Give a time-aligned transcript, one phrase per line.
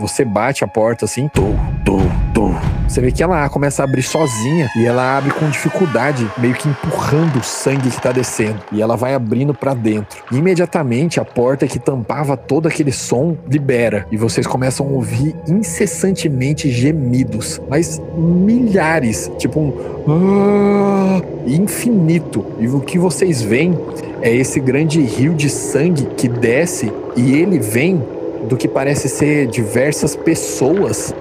[0.00, 2.00] Você bate a porta assim, tum, tum,
[2.32, 2.54] tum.
[2.88, 6.70] Você vê que ela começa a abrir sozinha e ela abre com dificuldade, meio que
[6.70, 8.58] empurrando o sangue que tá descendo.
[8.72, 10.24] E ela vai abrindo para dentro.
[10.32, 15.36] E imediatamente a porta que tampava todo aquele som libera e vocês começam a ouvir
[15.46, 19.74] incessantemente gemidos, mas milhares, tipo um
[20.08, 22.46] ah", infinito.
[22.58, 23.78] E o que vocês veem
[24.22, 28.02] é esse grande rio de sangue que desce e ele vem
[28.48, 31.14] do que parece ser diversas pessoas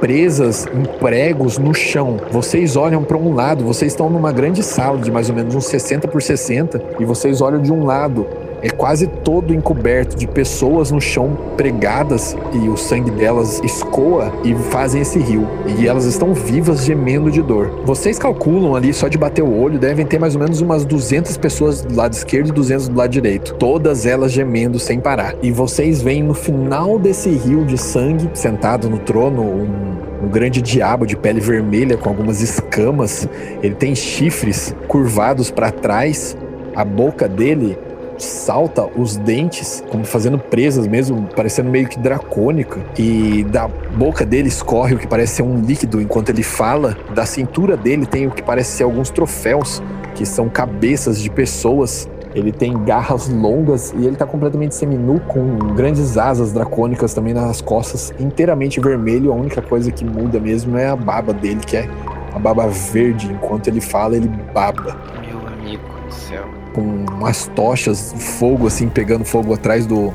[0.00, 2.18] presas em pregos no chão.
[2.30, 5.66] Vocês olham para um lado, vocês estão numa grande sala de mais ou menos uns
[5.66, 8.26] 60 por 60 e vocês olham de um lado
[8.66, 14.54] é quase todo encoberto de pessoas no chão pregadas e o sangue delas escoa e
[14.70, 15.46] fazem esse rio.
[15.78, 17.82] E elas estão vivas gemendo de dor.
[17.84, 21.36] Vocês calculam ali, só de bater o olho, devem ter mais ou menos umas 200
[21.36, 23.54] pessoas do lado esquerdo e 200 do lado direito.
[23.54, 25.36] Todas elas gemendo sem parar.
[25.42, 30.62] E vocês veem no final desse rio de sangue, sentado no trono, um um grande
[30.62, 33.28] diabo de pele vermelha com algumas escamas.
[33.62, 36.36] Ele tem chifres curvados para trás.
[36.74, 37.78] A boca dele
[38.18, 42.80] salta os dentes, como fazendo presas mesmo, parecendo meio que dracônica.
[42.98, 46.96] E da boca dele escorre o que parece ser um líquido enquanto ele fala.
[47.14, 49.82] Da cintura dele tem o que parece ser alguns troféus,
[50.14, 52.08] que são cabeças de pessoas.
[52.34, 57.62] Ele tem garras longas e ele tá completamente seminu, com grandes asas dracônicas também nas
[57.62, 59.32] costas, inteiramente vermelho.
[59.32, 61.88] A única coisa que muda mesmo é a baba dele, que é
[62.34, 63.32] a baba verde.
[63.32, 64.98] Enquanto ele fala, ele baba.
[65.26, 66.82] Meu amigo do céu com
[67.14, 70.12] umas tochas de fogo, assim, pegando fogo atrás do,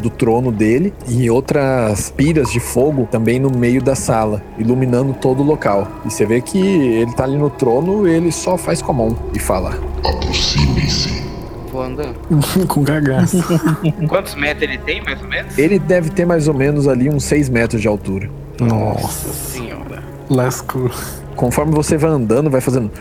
[0.00, 5.40] do trono dele e outras piras de fogo também no meio da sala, iluminando todo
[5.40, 5.88] o local.
[6.04, 9.18] E você vê que ele tá ali no trono, ele só faz com a mão
[9.34, 11.24] e fala: Aproximem-se.
[11.72, 12.14] Vou andando.
[12.68, 13.42] com cagaço.
[14.06, 15.58] Quantos metros ele tem, mais ou menos?
[15.58, 18.30] Ele deve ter mais ou menos ali uns 6 metros de altura.
[18.60, 20.00] Nossa senhora.
[20.30, 20.88] Lascou.
[21.34, 22.92] Conforme você vai andando, vai fazendo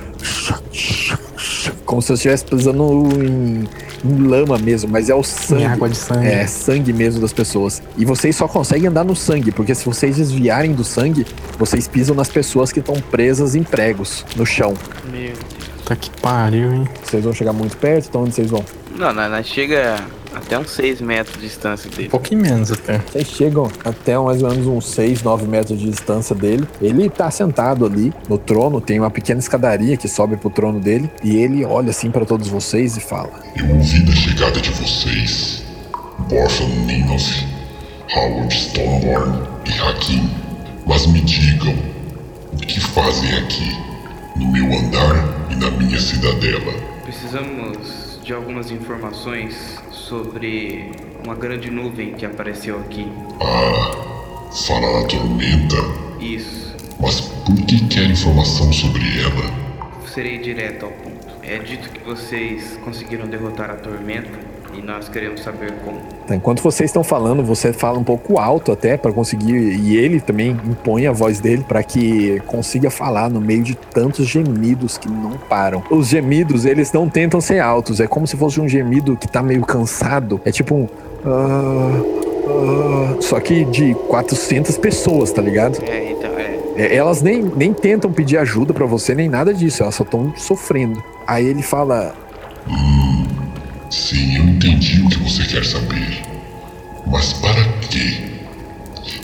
[1.94, 2.84] como se você estivesse pisando
[3.22, 3.70] em,
[4.04, 5.62] em, lama mesmo, mas é o sangue.
[5.62, 6.26] Em água de sangue.
[6.26, 7.84] É, sangue mesmo das pessoas.
[7.96, 11.24] E vocês só conseguem andar no sangue, porque se vocês desviarem do sangue,
[11.58, 14.74] vocês pisam nas pessoas que estão presas em pregos no chão.
[15.12, 15.40] Meu Deus.
[15.86, 16.90] Tá que pariu, hein?
[17.04, 18.66] Vocês vão chegar muito perto, então onde vocês vão?
[18.96, 19.98] Não, nós chega
[20.34, 22.08] até uns 6 metros de distância dele.
[22.08, 22.98] Um pouquinho menos até.
[23.00, 26.68] Vocês chegam até mais ou menos uns 6, 9 metros de distância dele.
[26.82, 31.10] Ele tá sentado ali no trono, tem uma pequena escadaria que sobe pro trono dele.
[31.24, 35.64] E ele olha assim para todos vocês e fala: Eu ouvi da chegada de vocês,
[36.30, 37.46] Borfan Ninos,
[38.16, 40.30] Howard Stonehorn e Hakim.
[40.86, 41.74] Mas me digam,
[42.52, 43.72] o que fazem aqui,
[44.36, 46.74] no meu andar e na minha cidadela?
[47.04, 49.80] Precisamos de algumas informações
[50.14, 50.92] sobre
[51.26, 53.12] uma grande nuvem que apareceu aqui.
[53.42, 55.76] Ah, fala da tormenta?
[56.20, 56.76] Isso.
[57.00, 59.52] Mas por que quer informação sobre ela?
[60.08, 61.34] Serei direto ao ponto.
[61.42, 64.38] É dito que vocês conseguiram derrotar a tormenta
[64.78, 66.00] e nós queremos saber como.
[66.28, 70.20] Tá, enquanto vocês estão falando, você fala um pouco alto até para conseguir e ele
[70.20, 75.10] também impõe a voz dele para que consiga falar no meio de tantos gemidos que
[75.10, 75.84] não param.
[75.90, 79.44] Os gemidos, eles não tentam ser altos, é como se fosse um gemido que tá
[79.44, 80.40] meio cansado.
[80.46, 80.84] É tipo um
[81.26, 82.24] uh...
[82.44, 85.82] Uh, só que de 400 pessoas, tá ligado?
[85.82, 86.60] É, então é.
[86.76, 90.34] é elas nem, nem tentam pedir ajuda para você, nem nada disso, elas só estão
[90.36, 91.02] sofrendo.
[91.26, 92.14] Aí ele fala:
[92.68, 93.13] hum,
[93.94, 96.24] Sim, eu entendi o que você quer saber.
[97.06, 98.24] Mas para quê?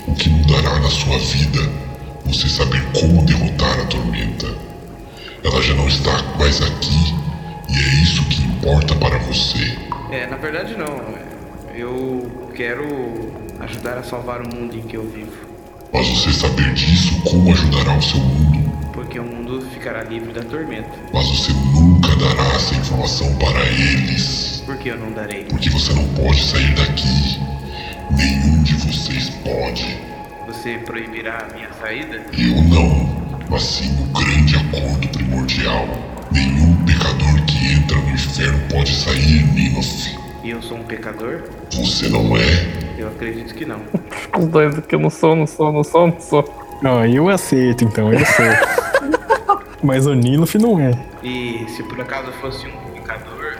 [0.06, 1.68] O que mudará na sua vida
[2.24, 4.46] você saber como derrotar a tormenta?
[5.42, 7.14] Ela já não está mais aqui
[7.68, 9.76] e é isso que importa para você.
[10.08, 11.18] É, na verdade não.
[11.74, 15.48] Eu quero ajudar a salvar o mundo em que eu vivo.
[15.92, 18.70] Mas você saber disso, como ajudará o seu mundo?
[18.92, 20.90] Porque o mundo ficará livre da tormenta.
[21.12, 24.62] Mas você nunca dará essa informação para eles.
[24.66, 25.44] Por que eu não darei?
[25.44, 27.40] Porque você não pode sair daqui.
[28.10, 29.98] Nenhum de vocês pode.
[30.46, 32.22] Você proibirá a minha saída?
[32.36, 35.88] Eu não, mas sim o grande acordo primordial.
[36.30, 40.18] Nenhum pecador que entra no inferno pode sair, Ninoth.
[40.44, 41.44] E eu sou um pecador?
[41.72, 42.98] Você não é?
[42.98, 43.80] Eu acredito que não.
[44.38, 46.78] Os dois aqui eu não sou, não sou, não sou, não sou.
[46.82, 48.80] Não, eu aceito então, eu sou.
[49.82, 50.92] Mas o Ninoth não é.
[51.22, 52.90] E se por acaso fosse um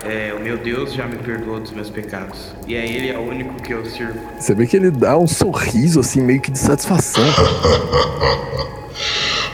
[0.04, 2.54] é, o meu Deus já me perdoou dos meus pecados.
[2.66, 4.18] E é Ele é o único que eu sirvo.
[4.38, 7.22] Você vê que ele dá um sorriso assim, meio que de satisfação.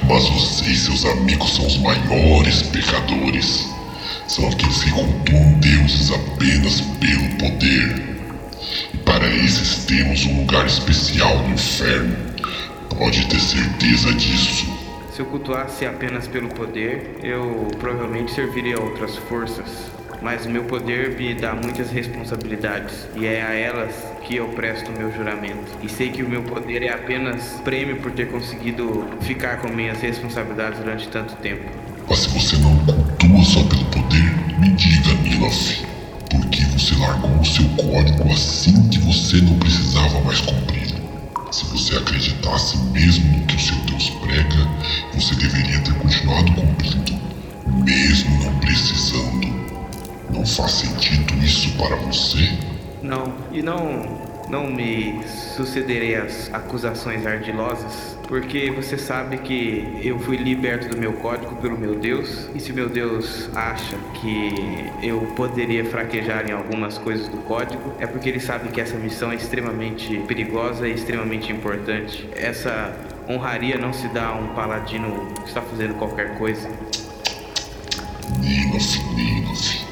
[0.08, 3.68] Mas você e seus amigos são os maiores pecadores.
[4.28, 8.16] São aqueles que cultuam deuses apenas pelo poder.
[8.94, 12.16] E para Para esses temos um lugar especial no inferno.
[12.96, 14.75] Pode ter certeza disso.
[15.16, 19.64] Se eu cultuasse apenas pelo poder, eu provavelmente serviria a outras forças.
[20.20, 23.94] Mas o meu poder me dá muitas responsabilidades e é a elas
[24.26, 25.72] que eu presto meu juramento.
[25.82, 30.02] E sei que o meu poder é apenas prêmio por ter conseguido ficar com minhas
[30.02, 31.64] responsabilidades durante tanto tempo.
[32.06, 35.82] Mas se você não cultua só pelo poder, me diga, Nilof,
[36.30, 40.95] por que você largou o seu código assim que você não precisava mais cumprir?
[41.56, 44.68] Se você acreditasse mesmo no que o seu Deus prega,
[45.14, 47.18] você deveria ter continuado cumprindo,
[47.82, 49.46] mesmo não precisando.
[50.30, 52.58] Não faz sentido isso para você?
[53.02, 55.18] Não, e não não me
[55.56, 61.78] sucederei às acusações ardilosas, porque você sabe que eu fui liberto do meu código pelo
[61.78, 67.38] meu Deus, e se meu Deus acha que eu poderia fraquejar em algumas coisas do
[67.38, 72.28] código, é porque ele sabe que essa missão é extremamente perigosa e extremamente importante.
[72.34, 72.94] Essa
[73.28, 76.68] honraria não se dá a um paladino que está fazendo qualquer coisa.
[78.40, 79.86] Ninof, Ninof,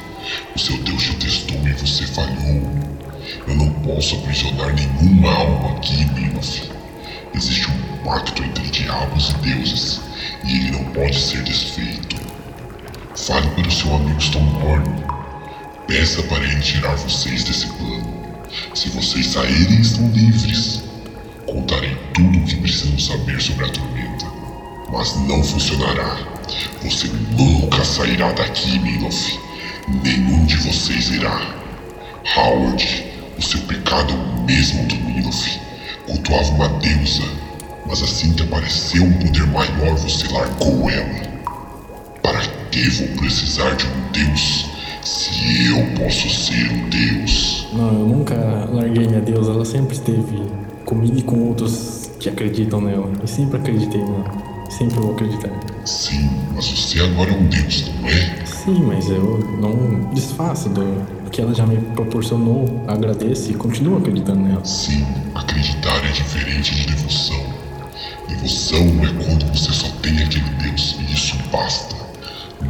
[0.54, 2.62] o seu Deus te testou e você falhou.
[3.46, 6.83] Eu não posso aprisionar nenhuma alma aqui, Minof.
[7.34, 10.00] Existe um pacto entre diabos e deuses,
[10.44, 12.16] e ele não pode ser desfeito.
[13.16, 14.84] Fale para o seu amigo Stonehorn.
[15.88, 18.14] Peça para ele tirar vocês desse plano.
[18.74, 20.84] Se vocês saírem, estão livres.
[21.46, 24.26] Contarei tudo o que precisam saber sobre a tormenta.
[24.92, 26.16] Mas não funcionará.
[26.82, 29.38] Você nunca sairá daqui, Milof.
[30.04, 31.40] Nenhum de vocês irá.
[32.36, 33.06] Howard,
[33.36, 35.63] o seu pecado é o mesmo do Milof.
[36.06, 37.22] Cultuava uma deusa,
[37.86, 41.34] mas assim que apareceu um poder maior, você largou ela.
[42.22, 42.40] Para
[42.70, 44.66] que vou precisar de um deus
[45.02, 47.66] se eu posso ser um deus?
[47.72, 48.34] Não, eu nunca
[48.70, 50.42] larguei minha deusa, ela sempre esteve
[50.84, 53.10] comigo e com outros que acreditam nela.
[53.22, 54.24] E sempre acreditei nela.
[54.70, 55.50] Sempre vou acreditar.
[55.84, 58.44] Sim, mas você agora é um deus, não é?
[58.46, 60.82] Sim, mas eu não desfaço do
[61.34, 62.84] que ela já me proporcionou.
[62.86, 64.64] Agradeço e continuo acreditando nela.
[64.64, 65.04] Sim,
[65.34, 67.44] acreditar é diferente de devoção.
[68.28, 71.96] Devoção é quando você só tem aquele Deus e isso basta.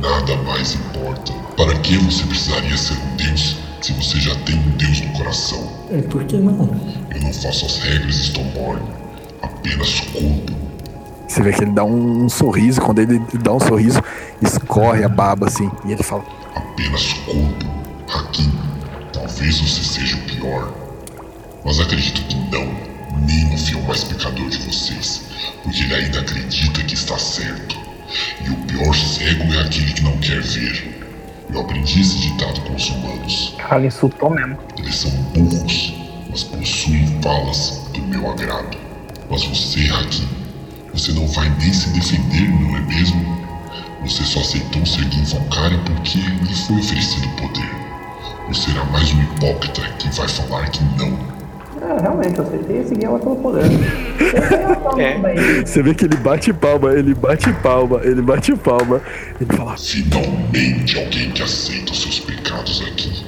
[0.01, 1.33] Nada mais importa.
[1.59, 5.69] Para que você precisaria ser um Deus se você já tem um Deus no coração?
[5.91, 6.71] É, por que não?
[7.15, 8.83] Eu não faço as regras, Stormborn.
[9.43, 10.57] Apenas cumpro.
[11.29, 14.01] Você vê que ele dá um, um sorriso, quando ele dá um sorriso,
[14.41, 15.71] escorre a baba assim.
[15.85, 16.25] E ele fala:
[16.55, 17.74] Apenas cumpro.
[18.09, 18.53] Hakim,
[19.13, 20.75] talvez você seja o pior.
[21.65, 22.95] Mas acredito que não.
[23.75, 25.23] É o mais pecador de vocês,
[25.63, 27.77] porque ele ainda acredita que está certo.
[28.45, 31.05] E o pior cego é aquele que não quer ver.
[31.53, 33.55] Eu aprendi esse ditado com os humanos.
[33.59, 34.59] Caralho, insultou mesmo.
[34.79, 35.95] Eles são burros,
[36.31, 38.77] mas possuem falas do meu agrado.
[39.31, 40.29] Mas você, Hakim,
[40.93, 43.45] você não vai nem se defender, não é mesmo?
[44.03, 47.94] Você só aceitou seguir Valkyria porque lhe foi oferecido poder.
[48.47, 51.35] Ou será mais um hipócrita que vai falar que não?
[51.83, 53.65] É, realmente, eu aceitei e segui ela pelo poder.
[54.97, 55.65] É.
[55.65, 59.01] Você vê que ele bate palma, ele bate palma, ele bate palma.
[59.41, 63.25] Ele fala: Finalmente alguém que aceita os seus pecados aqui.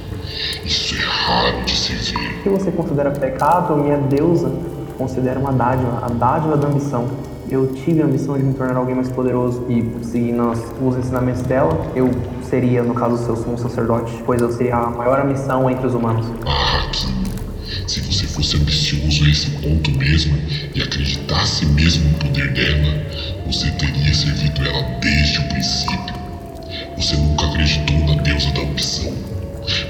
[0.64, 2.38] Isso é raro de se ver.
[2.38, 4.52] O que você considera pecado, minha deusa
[4.96, 7.08] considera uma dádiva, a dádiva da ambição.
[7.50, 11.76] Eu tive a ambição de me tornar alguém mais poderoso e, seguindo os ensinamentos dela,
[11.94, 12.10] eu
[12.46, 16.26] seria, no caso, seu sumo sacerdote, pois eu seria a maior missão entre os humanos.
[16.46, 16.90] Ah,
[17.86, 20.36] se você fosse ambicioso a esse ponto mesmo
[20.74, 23.06] e acreditasse mesmo no poder dela,
[23.46, 26.14] você teria servido ela desde o princípio.
[26.96, 29.12] Você nunca acreditou na deusa da ambição.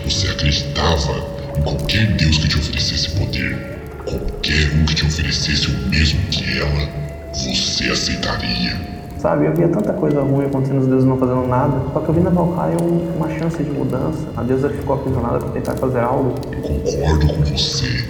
[0.05, 1.13] Você acreditava
[1.59, 3.79] em qualquer deus que te oferecesse poder.
[4.05, 6.89] Qualquer um que te oferecesse o mesmo que ela,
[7.33, 8.96] você aceitaria.
[9.27, 11.83] Sabe, eu via tanta coisa ruim acontecendo, os deuses não fazendo nada.
[11.93, 14.25] Só que eu vi na Valkyria um- uma chance de mudança.
[14.37, 16.33] A deusa ficou aprisionada para tentar fazer algo.
[16.53, 18.05] Eu concordo com você.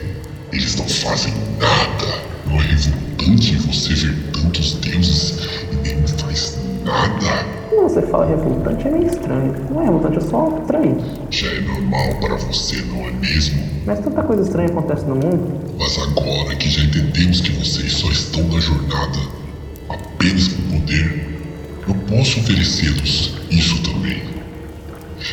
[0.52, 2.18] Eles não fazem nada.
[2.46, 5.38] Não é revoltante você ver tantos deuses
[5.73, 7.46] e nenhum faz nada.
[7.70, 9.54] Quando você fala revoltante, é meio estranho.
[9.70, 10.99] Não é revoltante, é só estranho.
[11.30, 13.62] Já é normal para você, não é mesmo?
[13.87, 15.61] Mas tanta coisa estranha acontece no mundo.
[15.78, 19.18] Mas agora que já entendemos que vocês só estão na jornada
[19.96, 21.26] apenas por poder,
[21.88, 24.22] eu posso oferecê-los isso também.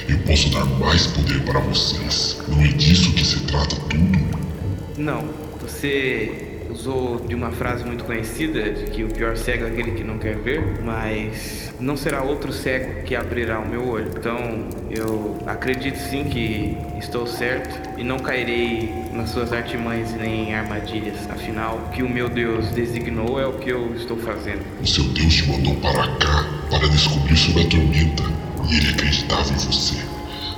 [0.08, 2.38] Eu posso dar mais poder para vocês.
[2.48, 4.20] Não é disso que se trata tudo?
[4.98, 5.30] Não,
[5.62, 10.04] você usou de uma frase muito conhecida de que o pior cego é aquele que
[10.04, 14.12] não quer ver, mas não será outro cego que abrirá o meu olho.
[14.18, 20.56] Então, eu acredito sim que estou certo e não cairei nas suas artimanhas nem em
[20.56, 21.30] armadilhas.
[21.30, 24.64] Afinal, o que o meu Deus designou é o que eu estou fazendo.
[24.82, 28.24] O seu Deus te mandou para cá para descobrir sobre a tormenta
[28.70, 29.96] e ele acreditava em você.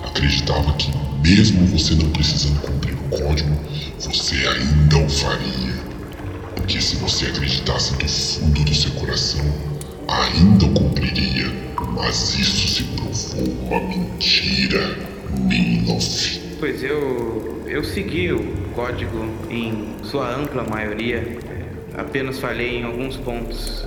[0.03, 0.91] Acreditava que,
[1.22, 3.53] mesmo você não precisando cumprir o código,
[4.00, 5.85] você ainda o faria.
[6.65, 9.45] Porque se você acreditasse do fundo do seu coração,
[10.07, 11.45] ainda o cumpriria.
[11.93, 14.98] Mas isso se provou uma mentira,
[15.41, 16.39] Milof.
[16.60, 18.43] Pois eu eu segui o
[18.74, 21.38] código em sua ampla maioria,
[21.95, 23.86] apenas falhei em alguns pontos.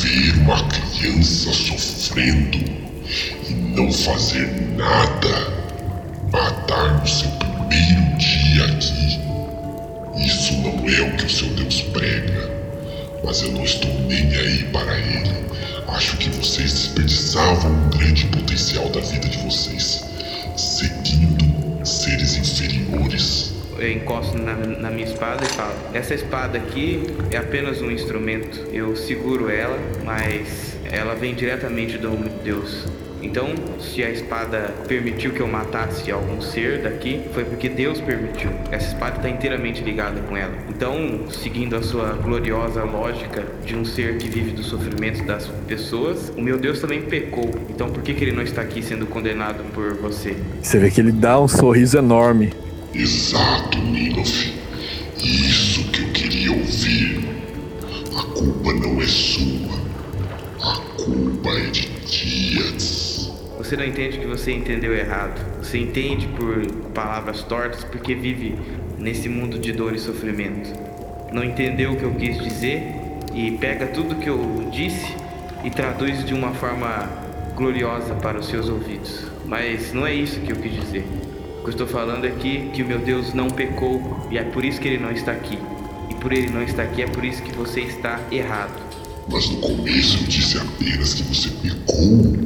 [0.00, 2.56] Ver uma criança sofrendo
[3.46, 5.52] e não fazer nada,
[6.32, 9.29] matar no seu primeiro dia aqui.
[10.16, 12.50] Isso não é o que o seu Deus prega,
[13.24, 15.30] mas eu não estou nem aí para ele.
[15.88, 20.04] Acho que vocês desperdiçavam um grande potencial da vida de vocês,
[20.56, 23.52] seguindo seres inferiores.
[23.78, 28.68] Eu encosto na, na minha espada e falo: Essa espada aqui é apenas um instrumento.
[28.72, 32.10] Eu seguro ela, mas ela vem diretamente do
[32.42, 32.86] Deus.
[33.22, 33.48] Então,
[33.78, 38.50] se a espada permitiu que eu matasse algum ser daqui, foi porque Deus permitiu.
[38.70, 40.52] Essa espada está inteiramente ligada com ela.
[40.68, 46.32] Então, seguindo a sua gloriosa lógica de um ser que vive do sofrimento das pessoas,
[46.36, 47.50] o meu Deus também pecou.
[47.68, 50.36] Então, por que, que ele não está aqui sendo condenado por você?
[50.62, 52.52] Você vê que ele dá um sorriso enorme.
[52.94, 54.52] Exato, Milof.
[55.22, 57.28] Isso que eu queria ouvir.
[58.16, 59.78] A culpa não é sua.
[60.62, 62.99] A culpa é de Dias.
[63.70, 65.40] Você não entende que você entendeu errado.
[65.58, 68.58] Você entende por palavras tortas porque vive
[68.98, 70.72] nesse mundo de dor e sofrimento.
[71.32, 72.82] Não entendeu o que eu quis dizer
[73.32, 75.14] e pega tudo que eu disse
[75.62, 77.08] e traduz de uma forma
[77.54, 79.26] gloriosa para os seus ouvidos.
[79.46, 81.06] Mas não é isso que eu quis dizer.
[81.60, 84.42] O que eu estou falando é que, que o meu Deus não pecou e é
[84.42, 85.60] por isso que ele não está aqui.
[86.10, 88.89] E por ele não estar aqui é por isso que você está errado.
[89.30, 92.36] Mas no começo eu disse apenas que você pecou.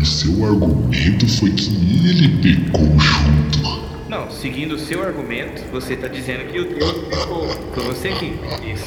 [0.00, 3.80] E seu argumento foi que ele pecou junto.
[4.08, 7.48] Não, seguindo o seu argumento, você está dizendo que o Deus pecou.
[7.74, 8.26] Foi você que
[8.72, 8.84] isso.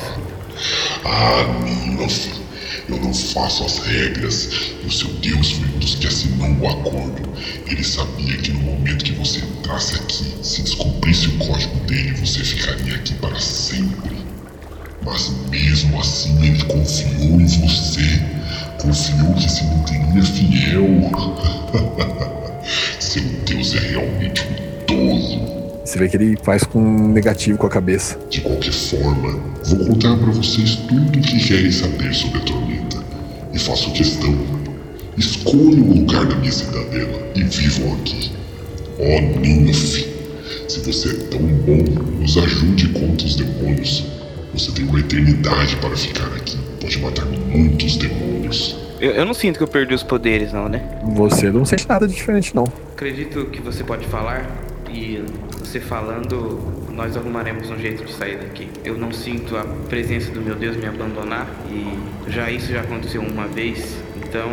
[1.04, 1.44] Ah,
[1.86, 2.30] Milof,
[2.90, 4.50] eu não faço as regras.
[4.84, 7.30] E o seu Deus foi um dos que assinou o acordo.
[7.68, 12.40] Ele sabia que no momento que você entrasse aqui, se descumprisse o código dele, você
[12.44, 14.13] ficaria aqui para sempre.
[15.06, 18.22] Mas mesmo assim ele confiou em você.
[18.78, 21.12] Confiou que se manteria fiel.
[23.00, 25.54] Seu Deus é realmente um tolo.
[25.84, 28.18] Você vê que ele faz com um negativo com a cabeça.
[28.30, 33.04] De qualquer forma, vou contar para vocês tudo o que querem saber sobre a tormenta.
[33.54, 34.34] E faço questão.
[35.18, 38.32] Escolham o lugar da minha cidadela e vivam aqui.
[38.98, 40.08] Ó oh, Ninf,
[40.68, 41.84] se você é tão bom,
[42.20, 44.13] nos ajude contra os demônios.
[44.54, 46.58] Você tem uma eternidade para ficar aqui.
[46.80, 48.78] Pode matar muitos demônios.
[49.02, 51.00] Eu, eu não sinto que eu perdi os poderes, não, né?
[51.16, 52.66] Você não sente nada de diferente, não.
[52.94, 54.46] Acredito que você pode falar
[54.94, 55.24] e
[55.60, 56.60] você falando,
[56.92, 58.70] nós arrumaremos um jeito de sair daqui.
[58.86, 63.22] Eu não sinto a presença do meu Deus me abandonar e já isso já aconteceu
[63.22, 63.98] uma vez.
[64.18, 64.50] Então,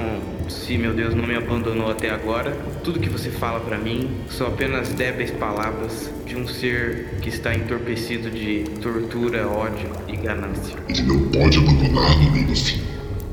[0.51, 2.51] se meu Deus não me abandonou até agora,
[2.83, 7.55] tudo que você fala para mim são apenas débeis palavras de um ser que está
[7.55, 10.77] entorpecido de tortura, ódio e ganância.
[10.89, 12.81] Ele não pode abandoná-lo nem no fim.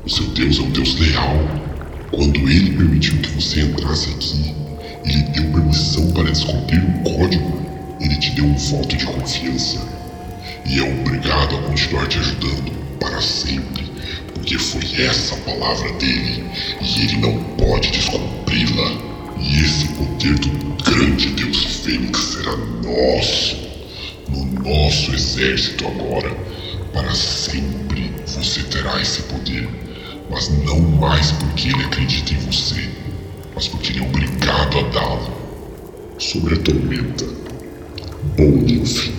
[0.04, 1.38] O seu Deus é um Deus leal.
[2.10, 4.54] Quando ele permitiu que você entrasse aqui,
[5.04, 7.62] ele deu permissão para descobrir um código.
[8.00, 9.80] Ele te deu um voto de confiança.
[10.64, 13.87] E é obrigado a continuar te ajudando para sempre
[14.48, 16.42] porque foi essa a palavra dele
[16.80, 18.92] e ele não pode descumpri-la.
[19.38, 23.56] E esse poder do grande Deus Fênix será nosso,
[24.30, 26.34] no nosso exército agora.
[26.94, 29.68] Para sempre você terá esse poder,
[30.30, 32.88] mas não mais porque ele acredita em você,
[33.54, 35.38] mas porque ele é obrigado a dá-lo.
[36.18, 37.26] Sobre a tormenta.
[38.36, 39.10] Bom, Nilf,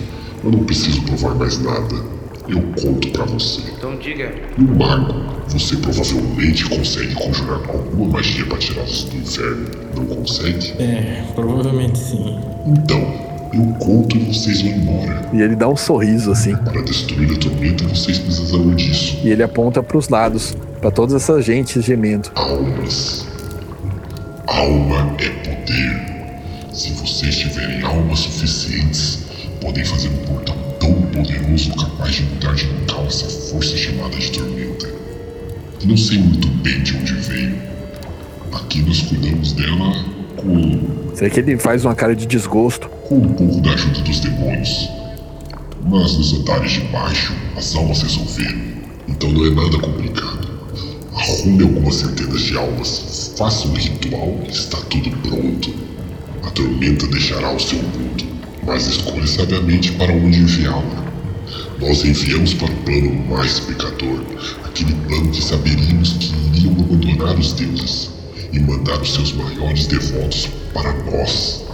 [0.42, 2.19] eu não preciso provar mais nada.
[2.50, 3.62] Eu conto para você.
[3.76, 4.34] Então diga.
[4.58, 5.14] Um mago,
[5.48, 10.72] você provavelmente consegue conjurar alguma magia para tirá-los do inferno, não consegue?
[10.82, 12.38] É, provavelmente sim.
[12.66, 13.00] Então,
[13.52, 15.28] eu conto e vocês vão embora.
[15.32, 16.56] E ele dá um sorriso assim.
[16.56, 19.18] Para destruir a tormenta, vocês precisam disso.
[19.22, 22.30] E ele aponta para os lados, para todas essas gentes gemendo.
[22.34, 23.26] Almas.
[24.46, 26.10] Alma é poder.
[26.72, 29.24] Se vocês tiverem almas suficientes,
[29.60, 30.59] podem fazer um portão
[30.94, 34.88] poderoso capaz de mudar de local essa força chamada de tormenta.
[35.84, 37.56] Não sei muito bem de onde veio.
[38.52, 40.04] Aqui nós cuidamos dela
[40.36, 42.88] com, vê que ele faz uma cara de desgosto.
[43.08, 44.90] com um pouco da ajuda dos demônios.
[45.88, 48.60] Mas nos andares de baixo, as almas resolveram.
[49.08, 50.48] Então não é nada complicado.
[51.14, 55.74] Arrume algumas centenas de almas, faça um ritual e está tudo pronto.
[56.42, 58.24] A tormenta deixará o seu mundo,
[58.64, 61.10] mas escolha sabiamente para onde enviá-la.
[61.80, 64.20] Nós enviamos para o plano mais pecador,
[64.64, 68.10] aquele plano que saberíamos que iriam abandonar os deuses
[68.52, 71.64] e mandar os seus maiores devotos para nós,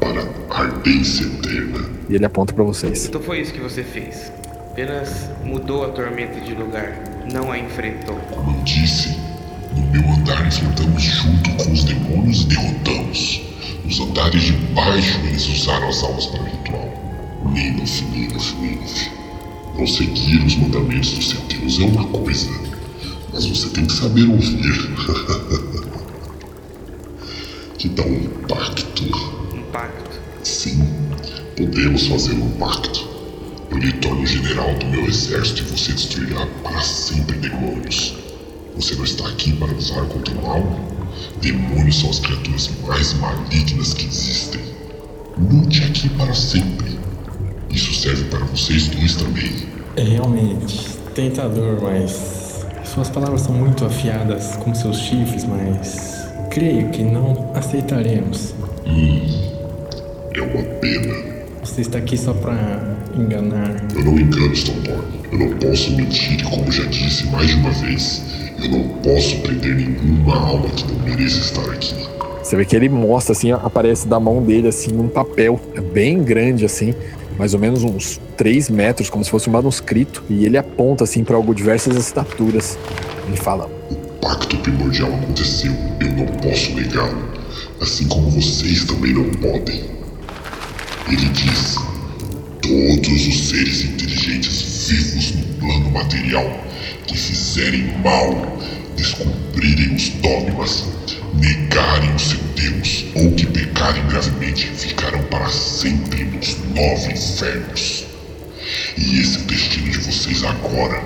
[0.00, 1.88] para a ardência eterna.
[2.08, 3.06] E ele aponta pra vocês.
[3.06, 4.32] Então foi isso que você fez.
[4.72, 7.00] Apenas mudou a tormenta de lugar,
[7.32, 8.16] não a enfrentou.
[8.34, 9.16] Como eu disse,
[9.72, 13.53] no meu andar enfrentamos junto com os demônios e derrotamos.
[13.84, 17.04] Nos andares de baixo eles usaram as almas para o ritual.
[17.52, 19.10] Ninof, Ninof, Ninof.
[19.76, 22.48] Não seguir os mandamentos do seu Deus é uma coisa,
[23.32, 24.94] mas você tem que saber ouvir.
[27.76, 29.04] que tal um pacto?
[29.52, 30.20] Um pacto.
[30.44, 30.86] Sim,
[31.56, 33.08] podemos fazer um pacto.
[33.70, 38.14] Eu lhe torno general do meu exército e você destruirá para sempre demônios.
[38.76, 40.93] Você não está aqui para usar contra o mal?
[41.40, 44.60] Demônios são as criaturas mais malignas que existem.
[45.38, 46.98] Lute aqui para sempre.
[47.70, 49.52] Isso serve para vocês dois também.
[49.96, 57.02] É realmente tentador, mas suas palavras são muito afiadas como seus chifres, mas creio que
[57.02, 58.54] não aceitaremos.
[60.34, 61.34] É uma pena.
[61.62, 63.86] Você está aqui só pra enganar.
[63.94, 65.04] Eu não engano, Stoneborn.
[65.32, 68.22] Eu não posso mentir e, como já disse mais de uma vez,
[68.62, 71.94] eu não posso prender nenhuma alma que não mereça estar aqui.
[72.42, 76.22] Você vê que ele mostra assim, aparece da mão dele assim um papel, é bem
[76.22, 76.94] grande assim,
[77.38, 81.24] mais ou menos uns 3 metros, como se fosse um manuscrito, e ele aponta assim
[81.24, 82.78] para algo diversas estaturas.
[83.26, 85.72] Ele fala: O pacto primordial aconteceu.
[86.00, 87.32] Eu não posso negá-lo.
[87.80, 89.82] Assim como vocês também não podem.
[91.08, 91.76] Ele diz:
[92.64, 96.64] Todos os seres inteligentes vivos no plano material
[97.06, 98.58] que fizerem mal,
[98.96, 100.84] descumprirem os dogmas,
[101.34, 108.06] negarem o seu Deus ou que pecarem gravemente ficarão para sempre nos nove infernos.
[108.96, 111.02] E esse é o destino de vocês agora.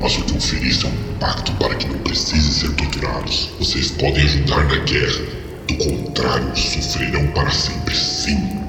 [0.00, 3.48] Mas o que ofereço é um pacto para que não precisem ser torturados.
[3.60, 5.24] Vocês podem ajudar na guerra.
[5.68, 8.59] Do contrário, sofrerão para sempre sim.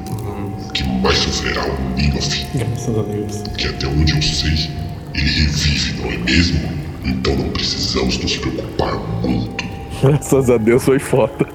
[0.81, 3.43] Que mais sofrerá o Ninof, Graças a Deus.
[3.57, 4.69] que até onde eu sei,
[5.13, 6.59] ele revive, não é mesmo?
[7.05, 9.63] Então não precisamos nos preocupar muito.
[10.01, 11.45] Graças a Deus foi foda.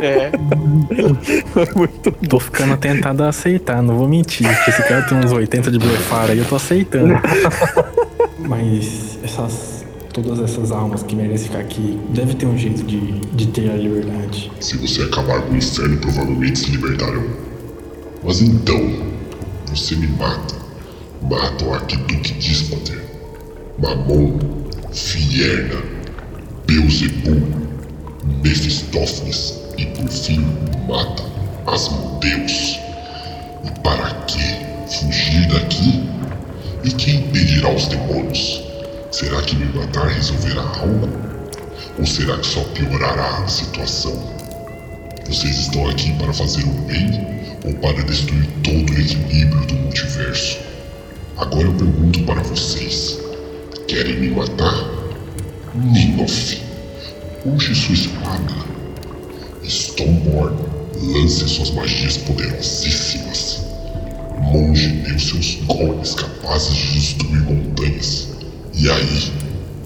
[0.00, 0.30] É.
[1.52, 4.46] Foi muito Tô ficando tentado a aceitar, não vou mentir.
[4.64, 7.14] que Esse cara tem uns 80 de blefar aí, eu tô aceitando.
[8.38, 9.84] Mas essas.
[10.12, 13.00] Todas essas almas que merecem ficar aqui, deve ter um jeito de,
[13.32, 14.52] de ter a liberdade.
[14.60, 17.24] Se você acabar com o inferno, provavelmente se libertarão.
[18.24, 18.80] Mas então,
[19.68, 20.54] você me mata.
[21.20, 23.02] Mata o Arquiduque Díspater,
[23.78, 24.38] Mamon,
[24.92, 25.82] Fierna,
[26.66, 27.42] Beelzebub,
[28.42, 30.40] Mefistófeles e por fim
[30.88, 31.22] mata
[31.66, 32.78] Asmodeus.
[33.64, 34.58] E para quê?
[34.88, 36.08] Fugir daqui?
[36.82, 38.62] E quem impedirá os demônios?
[39.10, 41.08] Será que me matar resolverá algo?
[41.98, 44.14] Ou será que só piorará a situação?
[45.26, 50.58] Vocês estão aqui para fazer o bem ou para destruir todo o equilíbrio do multiverso?
[51.36, 53.18] Agora eu pergunto para vocês:
[53.88, 54.94] querem me matar?
[55.74, 56.60] Ninof,
[57.42, 58.54] puxe sua espada.
[59.64, 60.56] Stoneborn,
[61.00, 63.64] lance suas magias poderosíssimas.
[64.52, 68.28] Monge deu seus golpes capazes de destruir montanhas.
[68.74, 69.32] E aí,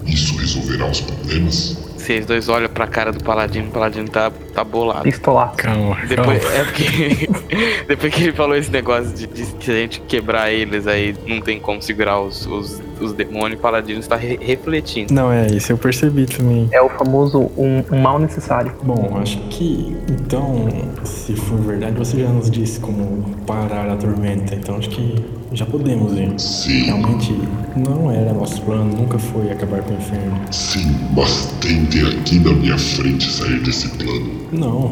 [0.05, 1.77] isso resolverá os problemas?
[1.99, 5.03] Vocês dois olham pra cara do Paladino, o Paladino tá, tá bolado.
[5.03, 5.53] Pistolar.
[5.55, 6.57] Calma, Depois, calma.
[6.57, 7.29] é porque.
[7.87, 11.41] depois que ele falou esse negócio de, de se a gente quebrar eles aí, não
[11.41, 15.13] tem como segurar os, os, os demônios, o Paladino está re- refletindo.
[15.13, 16.67] Não, é isso, eu percebi também.
[16.71, 18.73] É o famoso um, um mal necessário.
[18.81, 20.67] Bom, acho que então,
[21.03, 25.15] se for verdade, você já nos disse como parar a tormenta, então acho que
[25.53, 26.31] já podemos ir.
[26.39, 27.33] Sim, Realmente
[27.75, 30.39] não era nosso plano, nunca foi acabar com o inferno.
[30.51, 30.85] sim,
[31.15, 34.31] mas tentem aqui na minha frente sair desse plano.
[34.51, 34.91] Não,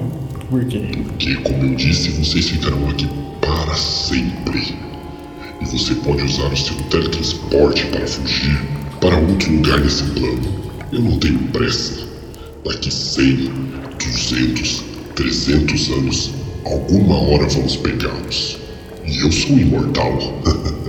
[0.49, 0.81] por quê?
[1.03, 3.07] Porque, como eu disse, vocês ficarão aqui
[3.41, 4.75] para sempre.
[5.61, 8.59] E você pode usar o seu teletransporte para fugir
[9.01, 10.41] para outro lugar nesse plano.
[10.91, 12.05] Eu não tenho pressa.
[12.65, 13.51] Daqui 100,
[13.99, 14.83] 200,
[15.15, 16.31] 300 anos,
[16.65, 18.57] alguma hora vamos pegá-los.
[19.07, 20.17] E eu sou imortal.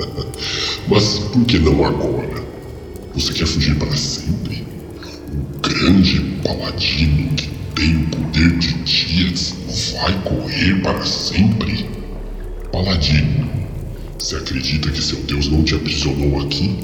[0.89, 2.43] Mas por que não agora?
[3.15, 4.69] Você quer fugir para sempre?
[5.79, 9.55] grande paladino que tem o poder de dias
[9.93, 11.89] vai correr para sempre?
[12.73, 13.49] Paladino,
[14.19, 16.77] se acredita que seu Deus não te aprisionou aqui?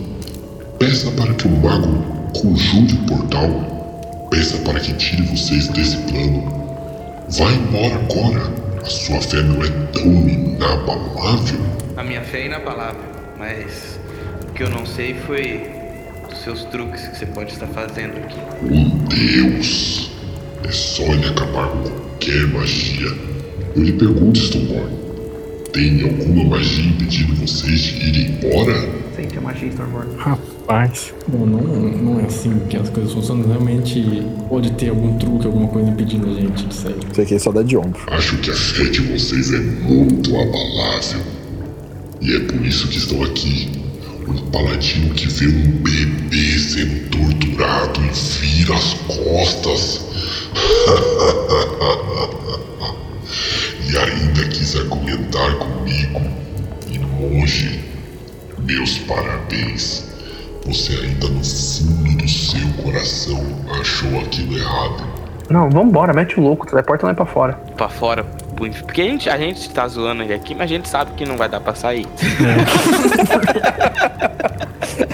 [0.78, 2.04] Peça para que o mago
[2.38, 4.28] conjure o portal.
[4.30, 6.42] Peça para que tire vocês desse plano.
[7.30, 8.63] Vai embora agora.
[8.84, 11.58] A sua fé não é tão inabalável.
[11.96, 13.00] A minha fé é inabalável,
[13.38, 13.98] mas
[14.46, 15.70] o que eu não sei foi
[16.28, 18.36] dos seus truques que você pode estar fazendo aqui.
[18.62, 20.10] Um Deus!
[20.68, 23.08] É só ele acabar com qualquer magia.
[23.74, 24.94] Eu lhe pergunto, Stoneborn.
[25.72, 28.74] Tem alguma magia impedindo vocês de irem embora?
[29.16, 30.14] Sente a magia, Stormborn.
[30.18, 30.53] Rapaz,
[31.28, 33.46] não, não, não é assim que as coisas funcionam.
[33.46, 36.96] Realmente pode ter algum truque, alguma coisa impedindo a gente de sair.
[37.10, 38.00] Isso aqui é só dá de ombro.
[38.08, 41.20] Acho que a fé de vocês é muito abalável.
[42.20, 43.70] E é por isso que estou aqui.
[44.26, 48.08] Um paladino que vê um bebê sendo torturado e
[48.40, 50.00] vira as costas.
[53.86, 56.22] e ainda quis argumentar comigo.
[56.90, 57.84] E monge,
[58.66, 60.13] meus parabéns.
[60.66, 63.44] Você ainda no fundo do seu coração
[63.80, 65.04] achou aquilo errado.
[65.50, 67.52] Não, vambora, mete o louco, teleporta lá pra fora.
[67.76, 68.24] Pra fora.
[68.56, 71.36] Porque a gente, a gente tá zoando ele aqui, mas a gente sabe que não
[71.36, 72.06] vai dar pra sair.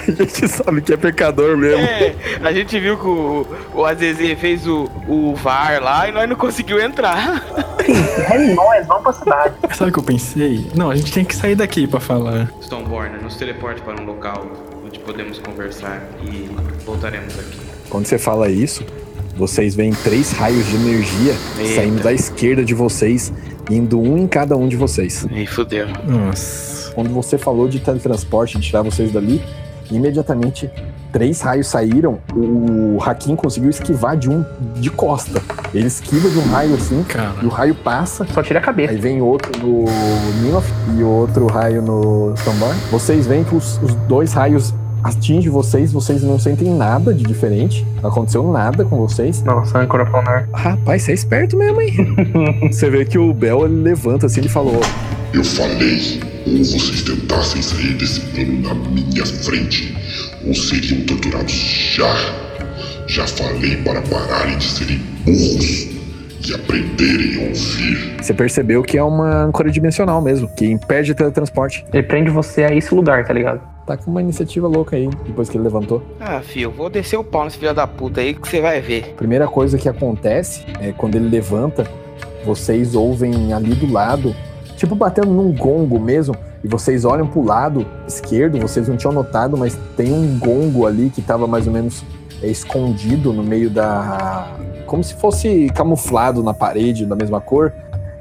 [0.07, 1.81] A gente sabe que é pecador mesmo.
[1.83, 6.27] É, a gente viu que o, o Azeze fez o, o VAR lá e nós
[6.29, 7.43] não conseguiu entrar.
[7.81, 9.55] É nós, vamos pra cidade.
[9.75, 10.69] Sabe o que eu pensei?
[10.75, 12.47] Não, a gente tem que sair daqui pra falar.
[12.61, 14.45] Stoneborn, nos teleporte para um local
[14.91, 16.49] onde podemos conversar e
[16.85, 17.57] voltaremos aqui.
[17.89, 18.85] Quando você fala isso,
[19.37, 21.75] vocês veem três raios de energia Eita.
[21.75, 23.31] saindo da esquerda de vocês,
[23.69, 25.25] indo um em cada um de vocês.
[25.31, 25.87] E fudeu.
[26.05, 26.91] Nossa.
[26.91, 29.41] Quando você falou de teletransporte, de tirar vocês dali,
[29.89, 30.69] imediatamente
[31.13, 32.19] três raios saíram.
[32.35, 34.43] O Hakim conseguiu esquivar de um
[34.75, 35.41] de costa.
[35.73, 37.33] Ele esquiva de um raio assim, Cara.
[37.41, 38.27] e o raio passa.
[38.33, 38.91] Só tira a cabeça.
[38.91, 39.85] Aí vem outro no
[40.41, 40.65] Ninoth
[40.97, 42.77] e outro raio no Stormborn.
[42.91, 47.85] Vocês veem que os, os dois raios atingem vocês, vocês não sentem nada de diferente.
[48.01, 49.41] Não aconteceu nada com vocês.
[49.43, 50.47] Nossa, âncora planar.
[50.53, 52.15] Rapaz, você é esperto mesmo, hein?
[52.71, 54.79] você vê que o Bel ele levanta assim e falou:
[55.33, 59.95] Eu falei, ou vocês tentassem sair desse plano na minha frente,
[60.45, 62.13] ou seriam torturados já.
[63.07, 66.01] Já falei para pararem de serem burros
[66.47, 68.15] e aprenderem a ouvir.
[68.21, 71.85] Você percebeu que é uma âncora dimensional mesmo, que impede o teletransporte.
[71.93, 73.61] Ele prende você a esse lugar, tá ligado?
[73.91, 76.01] Tá com uma iniciativa louca aí, depois que ele levantou.
[76.17, 79.15] Ah, filho, vou descer o pau nesse filho da puta aí que você vai ver.
[79.17, 81.85] Primeira coisa que acontece é quando ele levanta,
[82.45, 84.33] vocês ouvem ali do lado,
[84.77, 89.57] tipo batendo num gongo mesmo, e vocês olham pro lado esquerdo, vocês não tinham notado,
[89.57, 92.01] mas tem um gongo ali que tava mais ou menos
[92.41, 94.55] é, escondido no meio da.
[94.85, 97.73] como se fosse camuflado na parede da mesma cor.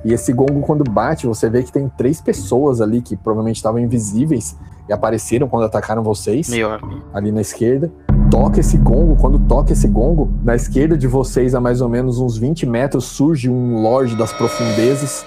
[0.05, 3.79] E esse gongo, quando bate, você vê que tem três pessoas ali que provavelmente estavam
[3.79, 4.57] invisíveis
[4.91, 7.05] e apareceram quando atacaram vocês Meu amigo.
[7.15, 7.91] ali na esquerda.
[8.29, 12.19] Toca esse gongo, quando toca esse gongo, na esquerda de vocês, a mais ou menos
[12.19, 15.25] uns 20 metros, surge um Lorde das Profundezas.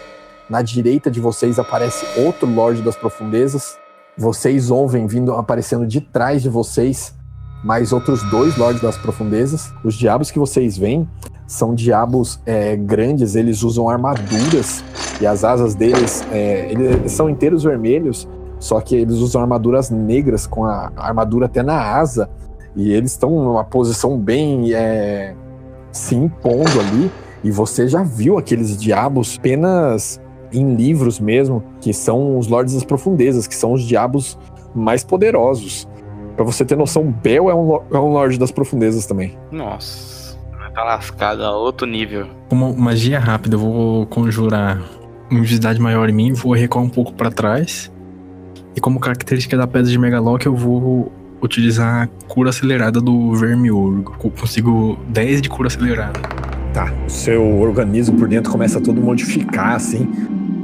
[0.49, 3.77] Na direita de vocês aparece outro Lorde das Profundezas.
[4.17, 7.15] Vocês ouvem vindo aparecendo de trás de vocês
[7.63, 9.73] mais outros dois Lordes das Profundezas.
[9.83, 11.07] Os diabos que vocês veem
[11.47, 14.83] são diabos é, grandes, eles usam armaduras
[15.21, 18.27] e as asas deles é, eles são inteiros vermelhos,
[18.63, 22.29] só que eles usam armaduras negras com a armadura até na asa
[22.73, 25.35] e eles estão numa posição bem é,
[25.91, 27.11] se impondo ali.
[27.43, 30.21] E você já viu aqueles diabos apenas
[30.53, 34.39] em livros mesmo, que são os Lordes das Profundezas, que são os diabos
[34.73, 35.85] mais poderosos.
[36.37, 39.37] Pra você ter noção, Bel é um, é um Lorde das Profundezas também.
[39.51, 40.37] Nossa.
[40.73, 42.27] Tá lascado a outro nível.
[42.49, 44.81] Como magia rápida, eu vou conjurar
[45.29, 47.91] uma invisibilidade maior em mim, vou recuar um pouco pra trás.
[48.75, 54.15] E como característica da pedra de Megalock, eu vou utilizar a cura acelerada do Vermiurgo.
[54.17, 56.19] Co- Consigo 10 de cura acelerada.
[56.73, 56.91] Tá.
[57.05, 60.09] O seu organismo por dentro começa a todo modificar, assim.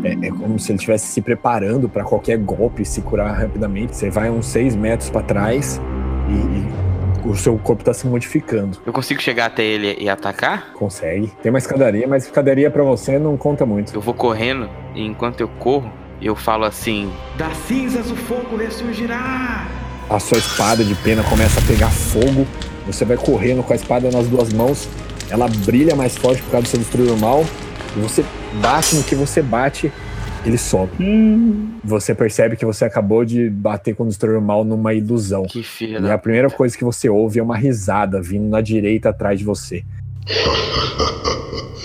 [0.04, 3.96] É, é como se ele estivesse se preparando para qualquer golpe, se curar rapidamente.
[3.96, 5.80] Você vai uns 6 metros para trás
[6.30, 8.78] e, e o seu corpo tá se modificando.
[8.86, 10.72] Eu consigo chegar até ele e atacar?
[10.74, 11.32] Consegue.
[11.44, 13.94] Tem uma escadaria, mas escadaria para você não conta muito.
[13.94, 15.92] Eu vou correndo e enquanto eu corro,
[16.28, 19.68] eu falo assim: Das cinzas o fogo ressurgirá!
[20.10, 22.48] A sua espada de pena começa a pegar fogo.
[22.88, 24.90] Você vai correndo com a espada nas duas mãos.
[25.30, 27.46] Ela brilha mais forte por causa do seu destruidor mal.
[27.96, 28.26] E você
[28.60, 29.92] bate no que você bate.
[30.44, 30.90] ele some.
[31.84, 35.44] Você percebe que você acabou de bater com o destruidor mal numa ilusão.
[35.44, 39.10] Que filha E a primeira coisa que você ouve é uma risada vindo na direita
[39.10, 39.84] atrás de você.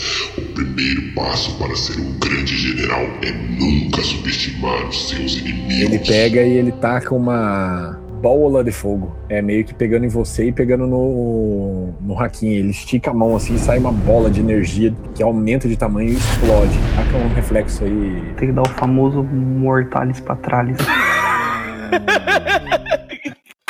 [0.55, 5.81] O primeiro passo para ser um grande general é nunca subestimar os seus inimigos.
[5.81, 9.17] Ele pega e ele taca uma bola de fogo.
[9.29, 12.51] É meio que pegando em você e pegando no, no Hakim.
[12.51, 16.11] Ele estica a mão assim e sai uma bola de energia que aumenta de tamanho
[16.11, 16.79] e explode.
[16.95, 18.23] Taca um reflexo aí.
[18.37, 20.79] Tem que dar o famoso mortalis patralis.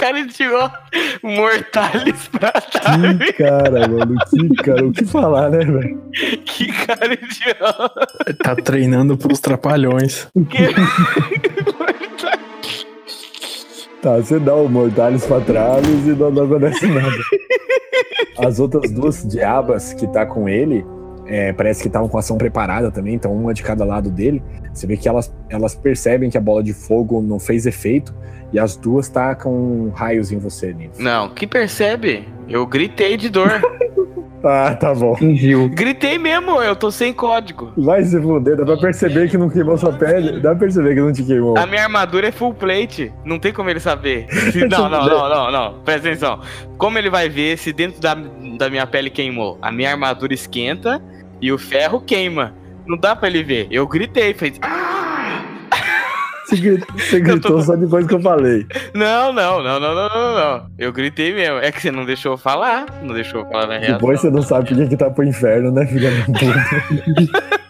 [0.04, 0.70] cara tirou
[1.22, 3.18] mortales pra trás.
[3.18, 4.16] Que cara, mano.
[4.28, 4.86] Que cara.
[4.86, 6.02] O que falar, né, velho?
[6.44, 8.06] Que cara idiota.
[8.42, 10.28] Tá treinando pros trapalhões.
[14.02, 17.16] Tá, você dá o Mortalis pra trás e não, não acontece nada.
[18.36, 20.84] As outras duas diabas que tá com ele,
[21.26, 24.42] é, parece que estavam com ação preparada também, então uma de cada lado dele.
[24.72, 28.14] Você vê que elas, elas percebem que a bola de fogo não fez efeito
[28.52, 30.98] e as duas tacam raios em você, Nils.
[30.98, 32.28] Não, que percebe?
[32.48, 33.50] Eu gritei de dor.
[34.46, 35.16] Ah, tá bom.
[35.16, 35.70] Fingiu.
[35.70, 37.72] gritei mesmo, eu tô sem código.
[37.78, 40.32] Vai se fuder, dá pra perceber que não queimou sua pele.
[40.38, 41.56] Dá pra perceber que não te queimou.
[41.56, 43.10] A minha armadura é full plate.
[43.24, 44.26] Não tem como ele saber.
[44.52, 45.80] Se- Não, não, não, não, não.
[45.82, 46.40] Presta atenção.
[46.76, 48.14] Como ele vai ver se dentro da,
[48.58, 49.56] da minha pele queimou?
[49.62, 51.00] A minha armadura esquenta
[51.40, 52.54] e o ferro queima.
[52.86, 53.66] Não dá pra ele ver.
[53.70, 54.58] Eu gritei, fez.
[56.46, 58.66] Você gritou, você gritou só depois que eu falei.
[58.94, 60.66] Não, não, não, não, não, não, não.
[60.78, 61.56] Eu gritei mesmo.
[61.58, 62.84] É que você não deixou eu falar.
[63.02, 63.94] Não deixou eu falar na reação.
[63.94, 67.50] Depois você não sabe por que que tá pro inferno, né, filha da puta?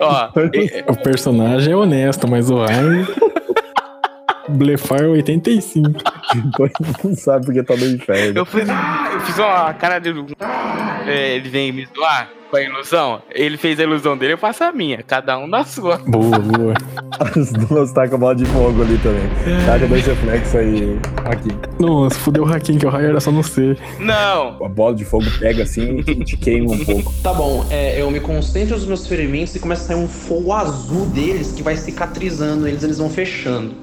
[0.00, 3.06] Ó, e- O personagem é honesto, mas o Ryan.
[4.50, 5.90] Blefar 85.
[6.44, 6.72] Depois
[7.04, 8.38] não sabe por que tá no inferno.
[8.40, 8.66] eu fiz.
[8.68, 10.10] Eu fiz uma cara de.
[11.06, 13.22] É, ele vem me zoar com a ilusão.
[13.30, 15.02] Ele fez a ilusão dele, eu faço a minha.
[15.02, 15.98] Cada um na sua.
[15.98, 16.74] Boa, boa.
[17.20, 19.28] As duas tacam bola de fogo ali também.
[19.66, 20.98] Taca dois reflexos aí.
[21.24, 21.48] Aqui.
[21.78, 23.76] Nossa, fudeu o Hakim, que o Ryan era só no C.
[23.98, 24.64] Não.
[24.64, 27.12] A bola de fogo pega assim e te queima um pouco.
[27.22, 30.52] Tá bom, é, eu me concentro nos meus ferimentos e começa a sair um fogo
[30.52, 33.74] azul deles que vai cicatrizando eles, eles vão fechando.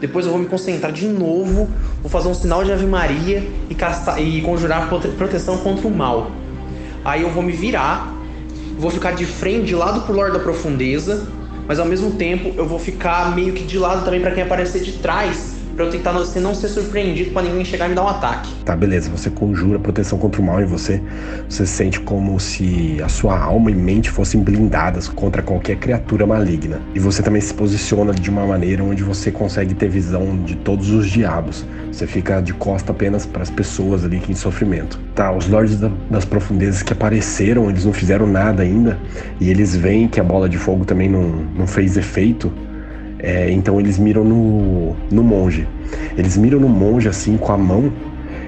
[0.00, 1.68] Depois eu vou me concentrar de novo,
[2.02, 5.90] vou fazer um sinal de Ave Maria e, castar, e conjurar prote- proteção contra o
[5.90, 6.30] mal.
[7.04, 8.14] Aí eu vou me virar,
[8.78, 11.28] vou ficar de frente, de lado pro Lorde da Profundeza,
[11.68, 14.82] mas ao mesmo tempo eu vou ficar meio que de lado também pra quem aparecer
[14.82, 18.04] de trás, pra eu tentar não não ser surpreendido pra ninguém chegar e me dar
[18.04, 18.50] um ataque.
[18.64, 19.10] Tá, beleza.
[19.10, 21.00] Você conjura proteção contra o mal em você.
[21.48, 26.80] Você sente como se a sua alma e mente fossem blindadas contra qualquer criatura maligna.
[26.94, 30.90] E você também se posiciona de uma maneira onde você consegue ter visão de todos
[30.90, 31.64] os diabos.
[31.90, 34.98] Você fica de costa apenas para as pessoas ali que em sofrimento.
[35.14, 38.98] Tá, os lordes da- das profundezas que apareceram, eles não fizeram nada ainda.
[39.40, 41.22] E eles veem que a bola de fogo também não,
[41.56, 42.52] não fez efeito.
[43.24, 45.66] É, então eles miram no, no monge.
[46.14, 47.90] Eles miram no monge assim com a mão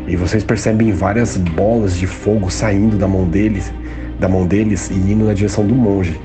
[0.07, 3.73] e vocês percebem várias bolas de fogo saindo da mão deles,
[4.21, 6.21] da mão deles e indo na direção do monge.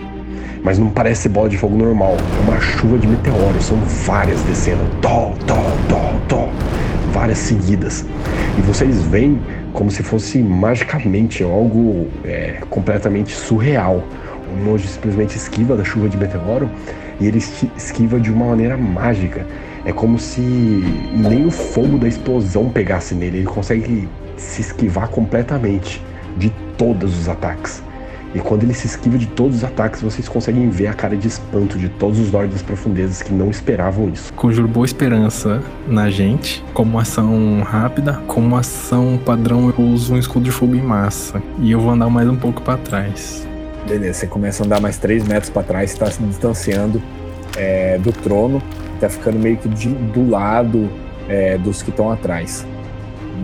[0.62, 4.84] Mas não parece bola de fogo normal, é uma chuva de meteoros, são várias descendo,
[5.02, 5.56] tó, tó,
[5.88, 6.50] tó, tó,
[7.14, 8.06] várias seguidas.
[8.58, 9.40] E vocês veem
[9.72, 14.04] como se fosse magicamente algo é, completamente surreal.
[14.54, 16.70] O monge simplesmente esquiva da chuva de meteoro
[17.22, 19.46] e ele esqui- esquiva de uma maneira mágica.
[19.86, 23.38] É como se nem o fogo da explosão pegasse nele.
[23.38, 26.02] Ele consegue se esquivar completamente
[26.38, 27.82] de todos os ataques.
[28.34, 31.28] E quando ele se esquiva de todos os ataques, vocês conseguem ver a cara de
[31.28, 34.32] espanto de todos os lords das profundezas que não esperavam isso.
[34.34, 36.64] Conjuro boa esperança na gente.
[36.74, 41.44] Como ação rápida, como ação padrão, eu uso um escudo de fogo em massa.
[41.60, 43.46] E eu vou andar mais um pouco pra trás.
[43.88, 47.02] Beleza, você começa a andar mais 3 metros pra trás, tá se distanciando
[47.58, 48.62] é, do trono,
[49.00, 50.90] tá ficando meio que de- do lado
[51.28, 52.66] é, dos que estão atrás.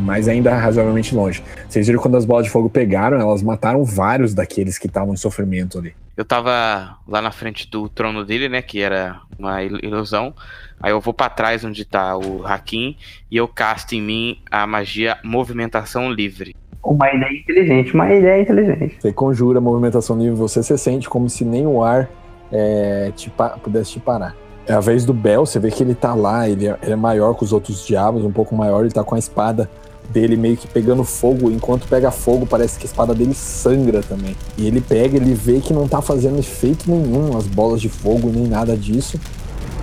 [0.03, 1.43] Mas ainda razoavelmente longe.
[1.67, 5.17] Vocês viram quando as bolas de fogo pegaram, elas mataram vários daqueles que estavam em
[5.17, 5.95] sofrimento ali.
[6.15, 8.61] Eu tava lá na frente do trono dele, né?
[8.61, 10.33] Que era uma il- ilusão.
[10.79, 12.95] Aí eu vou pra trás onde tá o Hakim
[13.31, 16.55] e eu casto em mim a magia Movimentação Livre.
[16.83, 18.95] Uma ideia inteligente, uma ideia inteligente.
[18.99, 22.09] Você conjura a movimentação livre você, você sente como se nem o ar
[22.51, 24.35] é, te pudesse te parar.
[24.65, 26.95] É a vez do Bel, você vê que ele tá lá, ele é, ele é
[26.95, 29.69] maior que os outros diabos, um pouco maior, ele tá com a espada
[30.09, 34.35] dele meio que pegando fogo, enquanto pega fogo, parece que a espada dele sangra também.
[34.57, 38.29] E ele pega, ele vê que não tá fazendo efeito nenhum as bolas de fogo,
[38.29, 39.19] nem nada disso.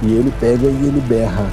[0.03, 1.47] E ele pega e ele berra.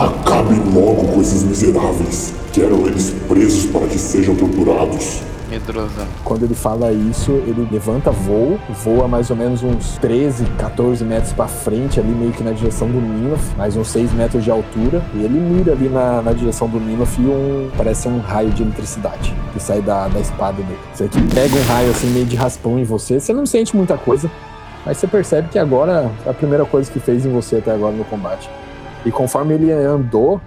[0.00, 2.32] Acabem logo com esses miseráveis.
[2.54, 5.20] Quero eles presos para que sejam torturados.
[5.50, 6.06] Medrosão.
[6.24, 11.34] Quando ele fala isso, ele levanta voo, voa mais ou menos uns 13, 14 metros
[11.34, 15.04] pra frente, ali meio que na direção do Ninof, mais uns 6 metros de altura,
[15.12, 18.62] e ele mira ali na, na direção do Ninof e um, parece um raio de
[18.62, 20.78] eletricidade que sai da, da espada dele.
[20.94, 23.98] Você que pega um raio assim meio de raspão em você, você não sente muita
[23.98, 24.30] coisa,
[24.86, 27.94] mas você percebe que agora é a primeira coisa que fez em você até agora
[27.94, 28.48] no combate.
[29.04, 30.40] E conforme ele andou,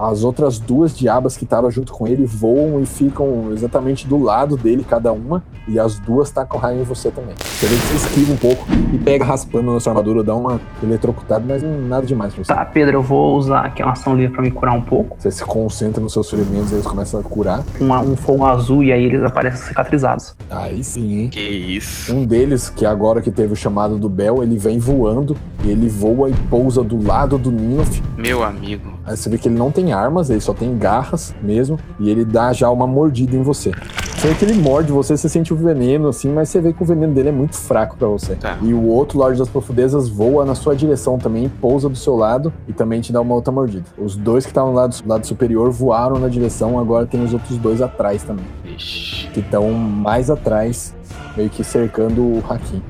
[0.00, 4.56] as outras duas diabas que estavam junto com ele voam e ficam exatamente do lado
[4.56, 7.34] dele, cada uma, e as duas tacam raio em você também.
[7.38, 10.60] Você vê que você esquiva um pouco e pega raspando na sua armadura, dá uma
[10.82, 12.52] eletrocutada, mas não- nada demais pra você.
[12.54, 15.16] Tá, Pedro, eu vou usar aqui uma ação livre pra me curar um pouco.
[15.18, 17.62] Você se concentra nos seus ferimentos e eles começam a curar.
[17.80, 20.34] Um, um fogo azul e aí eles aparecem cicatrizados.
[20.50, 21.28] Aí sim, hein?
[21.28, 22.14] Que isso.
[22.14, 25.88] Um deles, que agora que teve o chamado do Bel, ele vem voando e ele
[25.88, 28.02] voa e pousa do lado do Ninof.
[28.16, 28.99] Meu amigo.
[29.04, 32.24] Aí você vê que ele não tem armas, ele só tem garras mesmo, e ele
[32.24, 33.72] dá já uma mordida em você.
[34.20, 36.82] Você vê que ele morde você, você sente o veneno assim, mas você vê que
[36.82, 38.34] o veneno dele é muito fraco pra você.
[38.34, 38.58] Tá.
[38.60, 42.52] E o outro Lorde das Profundezas voa na sua direção também, pousa do seu lado
[42.68, 43.86] e também te dá uma outra mordida.
[43.96, 47.56] Os dois que estavam no lado, lado superior voaram na direção, agora tem os outros
[47.56, 49.28] dois atrás também Ixi.
[49.28, 50.94] que estão mais atrás,
[51.34, 52.82] meio que cercando o Hakim.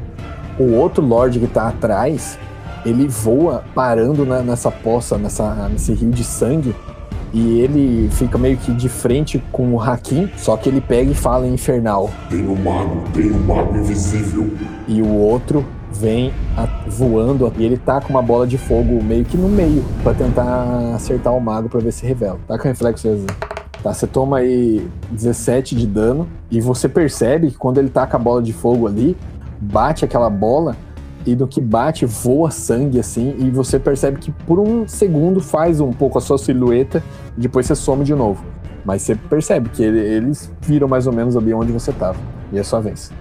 [0.59, 2.41] O outro Lorde que tá atrás,
[2.85, 6.75] ele voa parando na- nessa poça, nessa, nesse rio de sangue,
[7.33, 11.15] e ele fica meio que de frente com o Hakim, só que ele pega e
[11.15, 12.11] fala em infernal.
[12.29, 14.51] Tem um mago, tem um mago invisível.
[14.89, 19.25] E o outro vem a- voando e ele tá com uma bola de fogo meio
[19.25, 22.39] que no meio pra tentar acertar o mago pra ver se revela.
[22.49, 23.27] Tá com reflexo Zezé.
[23.83, 28.17] Tá, você toma aí 17 de dano e você percebe que quando ele tá com
[28.17, 29.17] a bola de fogo ali,
[29.61, 30.77] bate aquela bola
[31.27, 35.81] e no que bate voa sangue assim e você percebe que por um segundo faz
[35.81, 37.03] um pouco a sua silhueta
[37.37, 38.45] e depois você some de novo.
[38.85, 42.17] Mas você percebe que ele- eles viram mais ou menos ali onde você tava.
[42.53, 43.13] E é sua vez.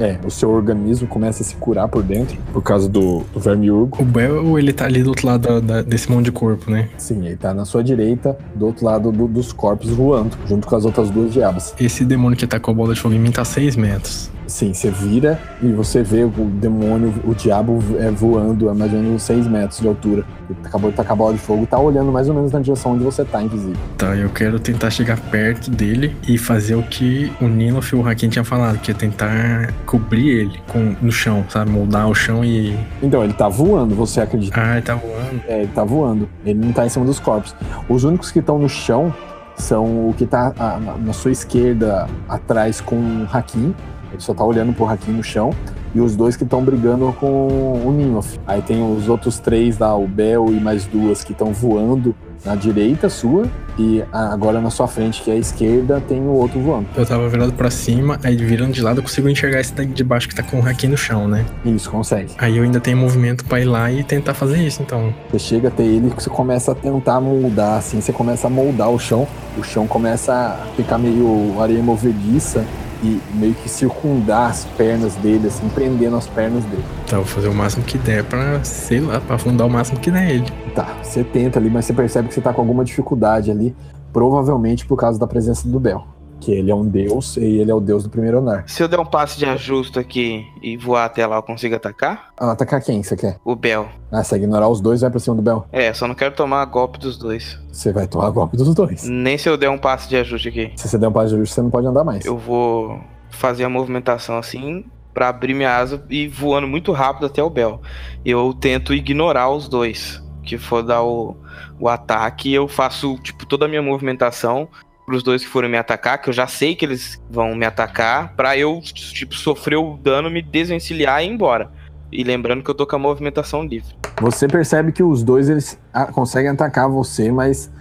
[0.00, 4.00] É, o seu organismo começa a se curar por dentro por causa do, do vermiurgo.
[4.00, 6.88] O Bel, ele tá ali do outro lado da- da- desse monte de corpo, né?
[6.96, 10.76] Sim, ele tá na sua direita, do outro lado do- dos corpos voando, junto com
[10.76, 11.74] as outras duas diabas.
[11.80, 14.30] Esse demônio que atacou a bola de fogo em mim tá a 6 metros.
[14.48, 18.98] Sim, você vira e você vê o demônio, o diabo é, voando a mais ou
[18.98, 20.24] menos 6 metros de altura.
[20.48, 22.58] Ele acabou de tacar a bola de fogo e tá olhando mais ou menos na
[22.58, 23.76] direção onde você tá, invisível.
[23.98, 28.08] Tá, eu quero tentar chegar perto dele e fazer o que o Nino e o
[28.08, 31.70] Hakim tinha falado, que é tentar cobrir ele com, no chão, sabe?
[31.70, 32.74] Moldar o chão e.
[33.02, 34.58] Então, ele tá voando, você acredita?
[34.58, 35.42] Ah, ele tá voando.
[35.46, 36.28] É, ele tá voando.
[36.42, 37.54] Ele não tá em cima dos corpos.
[37.86, 39.12] Os únicos que estão no chão
[39.56, 43.74] são o que tá ah, na, na sua esquerda, atrás com o Hakim.
[44.12, 45.50] Ele só tá olhando pro Hakim no chão.
[45.94, 48.38] E os dois que estão brigando com o Ninof.
[48.46, 52.54] Aí tem os outros três lá, o Bel e mais duas que estão voando na
[52.54, 53.46] direita sua.
[53.78, 56.86] E agora na sua frente, que é a esquerda, tem o outro voando.
[56.96, 60.02] Eu tava virado pra cima, aí virando de lado eu consigo enxergar esse daqui de
[60.02, 61.44] baixo que tá com o Hakim no chão, né?
[61.64, 62.32] Isso, consegue.
[62.38, 65.14] Aí eu ainda tenho movimento pra ir lá e tentar fazer isso, então.
[65.30, 68.90] Você chega até ele e você começa a tentar moldar, assim, você começa a moldar
[68.90, 72.64] o chão, o chão começa a ficar meio areia movediça
[73.02, 76.84] e meio que circundar as pernas dele, assim, prendendo as pernas dele.
[77.06, 80.10] Tá, vou fazer o máximo que der pra, sei lá, pra afundar o máximo que
[80.10, 80.46] der ele.
[80.74, 83.74] Tá, você tenta ali, mas você percebe que você tá com alguma dificuldade ali,
[84.12, 86.17] provavelmente por causa da presença do Bel.
[86.40, 88.64] Que ele é um deus e ele é o deus do primeiro andar.
[88.68, 92.30] Se eu der um passe de ajuste aqui e voar até lá, eu consigo atacar?
[92.38, 93.38] Ah, atacar quem você quer?
[93.44, 93.88] O Bel.
[94.10, 95.66] Ah, você ignorar os dois, vai pra cima do Bel.
[95.72, 97.58] É, só não quero tomar golpe dos dois.
[97.72, 99.04] Você vai tomar golpe dos dois.
[99.04, 100.72] Nem se eu der um passe de ajuste aqui.
[100.76, 102.24] Se você der um passo de ajuste, você não pode andar mais.
[102.24, 107.42] Eu vou fazer a movimentação assim pra abrir minha asa e voando muito rápido até
[107.42, 107.80] o Bel.
[108.24, 110.22] Eu tento ignorar os dois.
[110.44, 111.36] Que for dar o,
[111.78, 114.68] o ataque, eu faço tipo toda a minha movimentação
[115.08, 118.34] pros dois que forem me atacar, que eu já sei que eles vão me atacar,
[118.36, 121.70] pra eu tipo sofrer o dano, me desvencilhar e ir embora.
[122.12, 123.94] E lembrando que eu tô com a movimentação livre.
[124.20, 127.72] Você percebe que os dois eles ah, conseguem atacar você, mas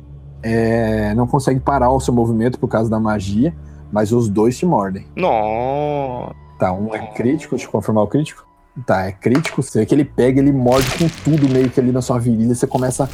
[0.41, 3.53] é, não conseguem parar o seu movimento por causa da magia.
[3.91, 5.05] Mas os dois te mordem.
[5.15, 6.33] Nossa.
[6.59, 8.45] Tá, um é crítico, deixa eu confirmar o crítico.
[8.85, 9.61] Tá, é crítico.
[9.61, 12.53] Você vê que ele pega, ele morde com tudo meio que ali na sua virilha.
[12.53, 13.09] Você começa.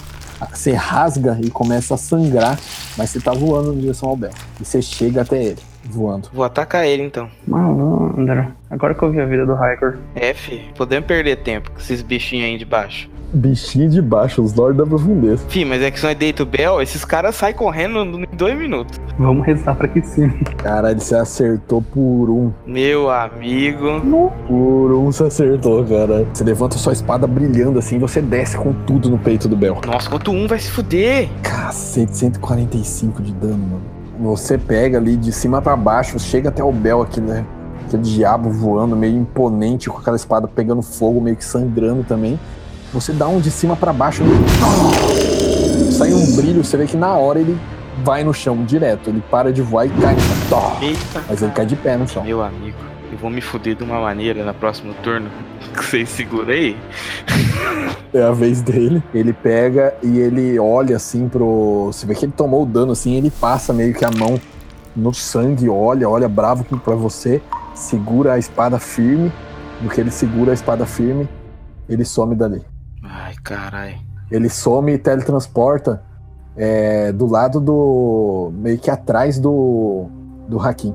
[0.52, 2.60] Você rasga e começa a sangrar,
[2.98, 4.32] mas você tá voando em direção ao Bel.
[4.60, 6.30] E você chega até ele, voando.
[6.34, 7.30] Vou atacar ele então.
[7.48, 8.48] Malandro.
[8.70, 9.98] Agora que eu vi a vida do Hiker.
[10.16, 13.10] É, fi, podemos perder tempo com esses bichinhos aí de baixo.
[13.34, 15.44] Bichinho de baixo, os Lords da Profundeza.
[15.50, 18.56] Fi, mas é que se não é Deito Bell, esses caras saem correndo em dois
[18.56, 19.00] minutos.
[19.18, 20.30] Vamos rezar pra que sim.
[20.58, 22.52] Caralho, você acertou por um.
[22.66, 24.02] Meu amigo.
[24.48, 26.28] Por um você acertou, cara.
[26.34, 29.80] Você levanta sua espada brilhando assim, você desce com tudo no peito do Bel.
[29.86, 31.30] Nossa, quanto um vai se fuder.
[31.42, 33.84] Cacete, 145 de dano, mano.
[34.20, 37.46] você pega ali de cima pra baixo, chega até o Bel aqui, né?
[37.86, 42.40] Aquele diabo voando, meio imponente, com aquela espada pegando fogo, meio que sangrando também.
[42.92, 44.24] Você dá um de cima pra baixo,
[45.92, 47.58] sai um brilho, você vê que na hora ele
[48.04, 49.10] vai no chão direto.
[49.10, 50.16] Ele para de voar e cai
[50.50, 50.78] chão.
[50.82, 51.24] Eita.
[51.28, 52.24] Mas ele cai de pé no chão.
[52.24, 52.78] Meu amigo,
[53.12, 55.30] eu vou me fuder de uma maneira no próximo turno.
[55.74, 56.78] Que vocês segurei.
[58.14, 59.02] É a vez dele.
[59.12, 61.88] Ele pega e ele olha assim pro.
[61.88, 64.40] Você vê que ele tomou o dano assim, ele passa meio que a mão
[64.96, 67.42] no sangue, olha, olha bravo pra você,
[67.74, 69.32] segura a espada firme.
[69.82, 71.28] No que ele segura a espada firme,
[71.90, 72.62] ele some dali.
[73.02, 74.00] Ai, carai.
[74.30, 76.04] Ele some e teletransporta
[76.56, 78.52] é, do lado do.
[78.56, 80.06] meio que atrás do.
[80.48, 80.94] do Hakim.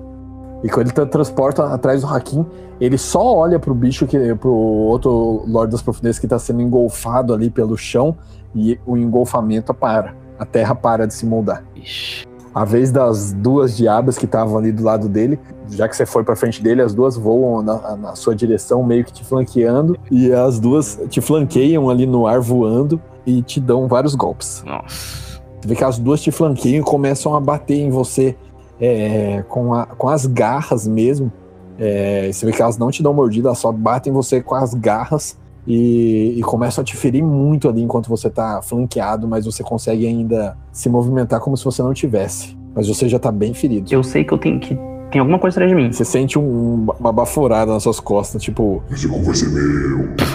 [0.62, 2.44] E quando ele teletransporta atrás do Hakim,
[2.80, 7.32] ele só olha pro bicho, que, pro outro Lorde das Profundezas que tá sendo engolfado
[7.32, 8.16] ali pelo chão
[8.54, 10.14] e o engolfamento para.
[10.38, 11.64] A terra para de se moldar.
[11.74, 12.26] Ixi.
[12.54, 15.38] A vez das duas diabas que estavam ali do lado dele,
[15.68, 19.04] já que você foi pra frente dele, as duas voam na, na sua direção, meio
[19.04, 23.86] que te flanqueando, e as duas te flanqueiam ali no ar voando e te dão
[23.86, 24.62] vários golpes.
[24.66, 25.27] Nossa.
[25.60, 28.36] Você vê que as duas te flanqueiam e começam a bater em você
[28.80, 31.32] é, com, a- com as garras mesmo.
[31.78, 34.54] É, você vê que elas não te dão mordida, elas só batem em você com
[34.54, 35.36] as garras
[35.66, 40.06] e, e começam a te ferir muito ali enquanto você tá flanqueado, mas você consegue
[40.06, 42.56] ainda se movimentar como se você não tivesse.
[42.74, 43.92] Mas você já tá bem ferido.
[43.92, 44.78] Eu sei que eu tenho que.
[45.10, 45.90] Tem alguma coisa atrás de mim.
[45.92, 50.08] Você sente um- uma baforada nas suas costas, tipo, Esse vai ser meu.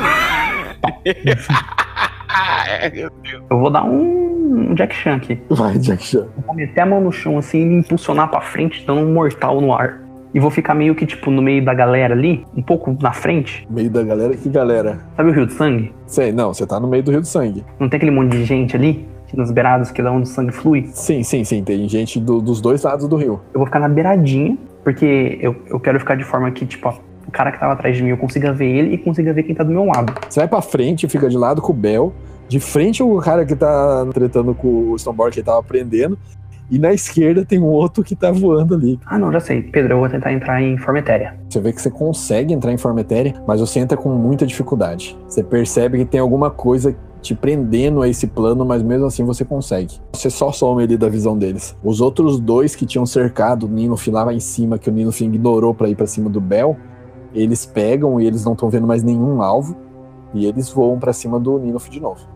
[3.49, 4.22] Eu vou dar um,
[4.71, 5.39] um Jack Chan aqui.
[5.49, 6.25] vai, Jack Chan.
[6.45, 9.59] Vou meter a mão no chão assim e me impulsionar pra frente, dando um mortal
[9.61, 10.01] no ar.
[10.33, 13.67] E vou ficar meio que, tipo, no meio da galera ali, um pouco na frente.
[13.69, 14.99] Meio da galera, que galera?
[15.15, 15.93] Sabe o Rio de Sangue?
[16.07, 17.63] Sei, não, você tá no meio do Rio de Sangue.
[17.79, 19.05] Não tem aquele monte de gente ali,
[19.35, 20.87] nas beiradas, que é onde o sangue flui?
[20.93, 23.41] Sim, sim, sim, tem gente do- dos dois lados do rio.
[23.53, 26.93] Eu vou ficar na beiradinha, porque eu, eu quero ficar de forma que, tipo, ó,
[27.27, 29.53] o cara que tava atrás de mim, eu consiga ver ele e consiga ver quem
[29.55, 30.13] tá do meu lado.
[30.29, 32.11] Você vai pra frente, fica de lado com o Bel,
[32.47, 36.17] de frente o cara que tá tretando com o Stoneborn que ele tava prendendo,
[36.71, 38.99] e na esquerda tem um outro que tá voando ali.
[39.05, 39.61] Ah, não, já sei.
[39.61, 41.37] Pedro, eu vou tentar entrar em forma etérea.
[41.49, 45.17] Você vê que você consegue entrar em forma etérea, mas você entra com muita dificuldade.
[45.27, 49.45] Você percebe que tem alguma coisa te prendendo a esse plano, mas mesmo assim você
[49.45, 49.99] consegue.
[50.13, 51.75] Você só some ali da visão deles.
[51.83, 55.73] Os outros dois que tinham cercado o Ninofin lá em cima, que o Ninofin ignorou
[55.73, 56.75] pra ir pra cima do Bel,
[57.33, 59.75] eles pegam e eles não estão vendo mais nenhum alvo,
[60.33, 62.32] e eles voam pra cima do Ninofin de novo.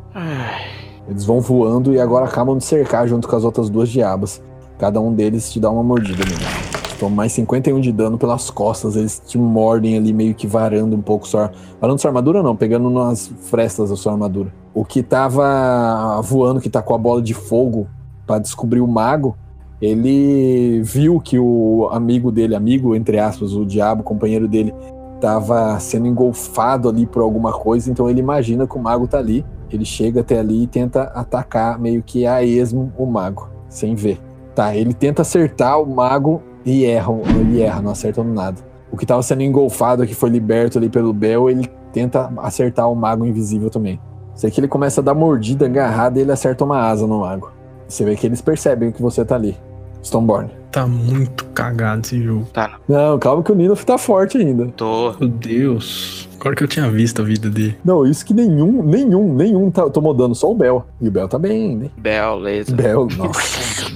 [1.07, 4.41] Eles vão voando e agora acabam de cercar junto com as outras duas diabas.
[4.77, 6.67] Cada um deles te dá uma mordida nele.
[6.99, 8.95] Toma mais 51 de dano pelas costas.
[8.95, 11.51] Eles te mordem ali, meio que varando um pouco sua.
[11.79, 14.51] Varando sua armadura, não, pegando nas frestas da sua armadura.
[14.73, 17.87] O que tava voando, que tá com a bola de fogo
[18.25, 19.35] pra descobrir o mago,
[19.81, 24.73] ele viu que o amigo dele, amigo, entre aspas, o diabo, companheiro dele,
[25.21, 29.45] tava sendo engolfado ali por alguma coisa, então ele imagina que o mago tá ali.
[29.71, 34.19] Ele chega até ali e tenta atacar meio que a esmo o mago, sem ver.
[34.55, 38.57] Tá, ele tenta acertar o mago e erra, ele erra, não acerta nada.
[38.91, 42.95] O que tava sendo engolfado, que foi liberto ali pelo Bel, ele tenta acertar o
[42.95, 43.99] mago invisível também.
[44.33, 47.51] Sei que ele começa a dar mordida, agarrada e ele acerta uma asa no mago.
[47.87, 49.57] Você vê que eles percebem que você tá ali.
[50.03, 50.49] Stoneborn.
[50.77, 52.45] Tá muito cagado esse jogo.
[52.53, 54.67] Tá, Não, calma que o Nino tá forte ainda.
[54.77, 55.11] tô.
[55.19, 56.29] Meu Deus.
[56.39, 57.75] Agora que eu tinha visto a vida dele.
[57.83, 60.85] Não, isso que nenhum, nenhum, nenhum tá, tomou dano, só o Bel.
[61.01, 61.89] E o Bel tá bem, né?
[61.97, 62.75] Beleza.
[62.75, 63.87] Bel, nossa.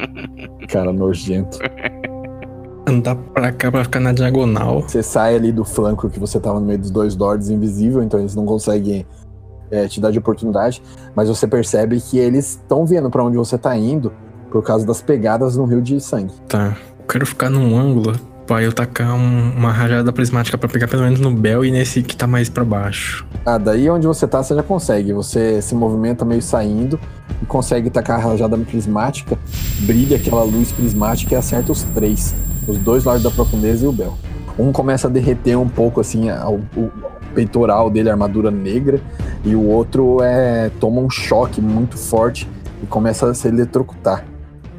[0.66, 1.58] Cara nojento.
[2.88, 4.80] Andar pra cá pra ficar na diagonal.
[4.80, 8.18] Você sai ali do flanco que você tava no meio dos dois lords invisível, então
[8.18, 9.04] eles não conseguem
[9.70, 10.82] é, te dar de oportunidade,
[11.14, 14.10] mas você percebe que eles estão vendo pra onde você tá indo
[14.50, 16.32] por causa das pegadas no rio de sangue.
[16.48, 16.76] Tá.
[16.98, 18.14] Eu quero ficar num ângulo
[18.46, 22.02] pra eu tacar um- uma rajada prismática pra pegar pelo menos no Bel e nesse
[22.02, 23.24] que tá mais pra baixo.
[23.46, 25.12] Ah, daí onde você tá, você já consegue.
[25.12, 26.98] Você se movimenta meio saindo
[27.42, 29.38] e consegue tacar a rajada prismática,
[29.80, 32.34] brilha aquela luz prismática e acerta os três.
[32.66, 34.14] Os dois lords da profundeza e o Bel.
[34.58, 36.90] Um começa a derreter um pouco assim a- o, o
[37.34, 39.00] peitoral dele, a armadura negra,
[39.44, 42.48] e o outro é toma um choque muito forte
[42.82, 44.24] e começa a se eletrocutar.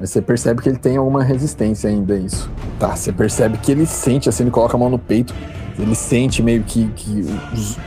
[0.01, 2.49] Mas você percebe que ele tem alguma resistência ainda a isso.
[2.79, 5.31] Tá, você percebe que ele sente assim, ele coloca a mão no peito,
[5.77, 7.23] ele sente meio que, que
[7.53, 7.77] os-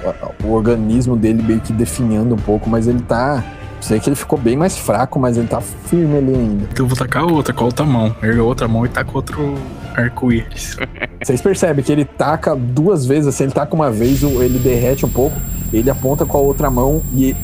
[0.45, 3.43] o organismo dele meio que definhando um pouco, mas ele tá.
[3.81, 6.69] Sei que ele ficou bem mais fraco, mas ele tá firme ali ainda.
[6.73, 8.15] Então eu vou tacar outra com a outra mão.
[8.23, 9.55] Erga a outra mão e taca outro
[9.95, 10.77] arco-íris.
[11.23, 15.09] Vocês percebem que ele taca duas vezes, assim, ele taca uma vez, ele derrete um
[15.11, 15.37] pouco,
[15.73, 17.35] ele aponta com a outra mão e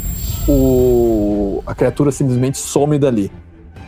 [0.49, 3.31] o a criatura simplesmente some dali.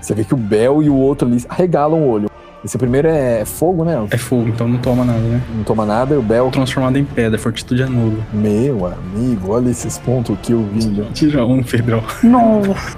[0.03, 2.29] Você vê que o Bel e o outro ali arregalam o olho.
[2.65, 4.07] Esse primeiro é fogo, né?
[4.11, 5.43] É fogo, então não toma nada, né?
[5.53, 6.49] Não toma nada e o Bel.
[6.51, 8.23] Transformado em pedra, fortitude é nulo.
[8.33, 11.03] Meu amigo, olha esses pontos que eu vi.
[11.13, 12.03] Tira um, Pedrão.
[12.23, 12.97] Nossa.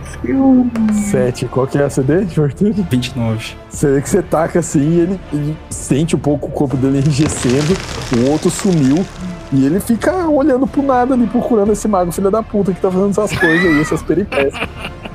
[1.11, 1.47] 7.
[1.47, 2.75] Qual que é a CD de fortuna?
[2.91, 3.57] 29.
[3.71, 6.99] Você vê que você taca assim e ele, ele sente um pouco o corpo dele
[6.99, 7.75] enrijecendo,
[8.19, 9.05] o outro sumiu.
[9.53, 12.91] E ele fica olhando pro nada ali, procurando esse mago filho da puta que tá
[12.91, 14.69] fazendo essas coisas aí, essas peripécias.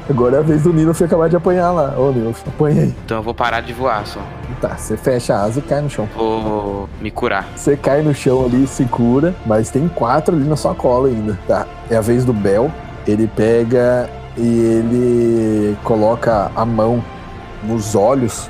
[0.09, 1.93] Agora é a vez do Nino acabar de apanhar lá.
[1.95, 2.95] Ô, Nino, apanha aí.
[3.05, 4.19] Então eu vou parar de voar só.
[4.59, 6.09] Tá, você fecha a asa e cai no chão.
[6.15, 7.47] Vou me curar.
[7.55, 11.37] Você cai no chão ali, se cura, mas tem quatro ali na sua cola ainda.
[11.47, 12.71] Tá, é a vez do Bel.
[13.07, 17.03] Ele pega e ele coloca a mão
[17.63, 18.49] nos olhos.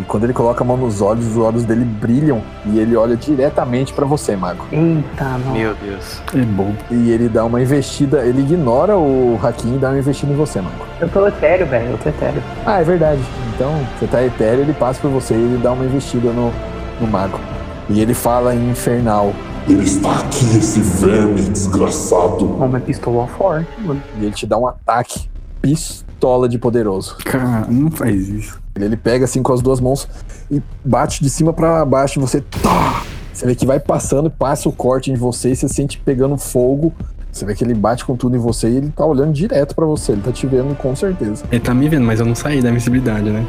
[0.00, 3.16] E quando ele coloca a mão nos olhos, os olhos dele brilham e ele olha
[3.16, 4.64] diretamente pra você, mago.
[4.70, 5.52] Eita, não.
[5.52, 6.22] Meu Deus.
[6.34, 6.76] É bobo.
[6.90, 10.60] E ele dá uma investida, ele ignora o Hakim e dá uma investida em você,
[10.60, 10.86] mago.
[11.00, 11.90] Eu tô etéreo, velho.
[11.90, 12.42] Eu tô etéreo.
[12.64, 13.20] Ah, é verdade.
[13.54, 16.52] Então, você tá etéreo, ele passa por você e ele dá uma investida no,
[17.00, 17.40] no mago.
[17.88, 19.32] E ele fala em infernal.
[19.68, 22.56] Ele está aqui, esse verme desgraçado.
[22.60, 24.00] Ó, minha pistola forte, mano.
[24.18, 25.28] E ele te dá um ataque
[25.60, 27.16] pistola de poderoso.
[27.24, 28.60] Cara, não faz isso.
[28.78, 30.08] Ele, ele pega assim com as duas mãos
[30.50, 32.40] e bate de cima pra baixo e você.
[32.40, 33.02] Tá!
[33.32, 36.92] Você vê que vai passando, passa o corte em você e você sente pegando fogo.
[37.30, 39.84] Você vê que ele bate com tudo em você e ele tá olhando direto pra
[39.84, 40.12] você.
[40.12, 41.44] Ele tá te vendo com certeza.
[41.50, 43.46] Ele tá me vendo, mas eu não saí da invencibilidade, né?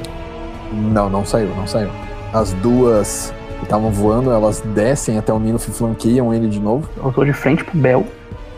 [0.71, 1.89] Não, não saiu, não saiu.
[2.31, 6.87] As duas que estavam voando, elas descem até o Nino e flanqueiam ele de novo.
[6.97, 8.05] Eu tô de frente pro Bel.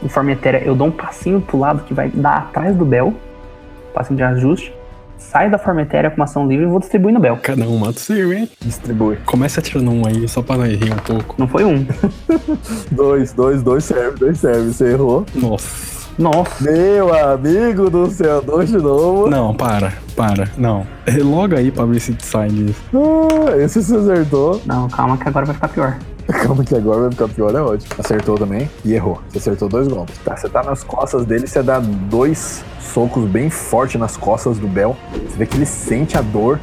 [0.04, 3.14] Em forma etérea, eu dou um passinho pro lado que vai dar atrás do Bel.
[3.94, 4.74] Passinho de ajuste.
[5.22, 7.38] Saio da forma etérea com uma ação livre e vou distribuir no Bel.
[7.42, 8.50] Cada um mata o seu, hein?
[8.60, 9.18] Distribui.
[9.26, 11.36] Começa atirando um aí, só pra nós rir um pouco.
[11.38, 11.86] Não foi um.
[12.92, 14.74] Dois, dois, dois serve, dois serve.
[14.74, 15.26] Você errou.
[15.36, 16.02] Nossa.
[16.18, 16.64] Nossa.
[16.64, 19.30] Meu amigo do céu, dois de novo.
[19.30, 20.50] Não, para, para.
[20.58, 20.86] Não.
[21.24, 22.82] Logo aí pra ver se sai disso.
[22.94, 24.62] Ah, esse você acertou.
[24.66, 25.98] Não, calma que agora vai ficar pior.
[26.44, 27.94] Calma que agora vai ficar pior, é ótimo.
[27.98, 29.20] Acertou também e errou.
[29.30, 30.18] Você acertou dois golpes.
[30.20, 34.68] Tá, você tá nas costas dele, você dá dois socos bem fortes nas costas do
[34.68, 34.96] Bel.
[35.14, 36.60] Você vê que ele sente a dor,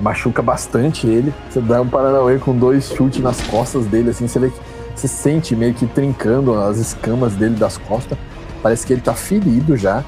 [0.00, 1.32] machuca bastante ele.
[1.50, 4.58] Você dá um Paranauê com dois chutes nas costas dele, assim, você vê que
[4.94, 8.18] você sente meio que trincando as escamas dele das costas.
[8.62, 10.04] Parece que ele tá ferido já,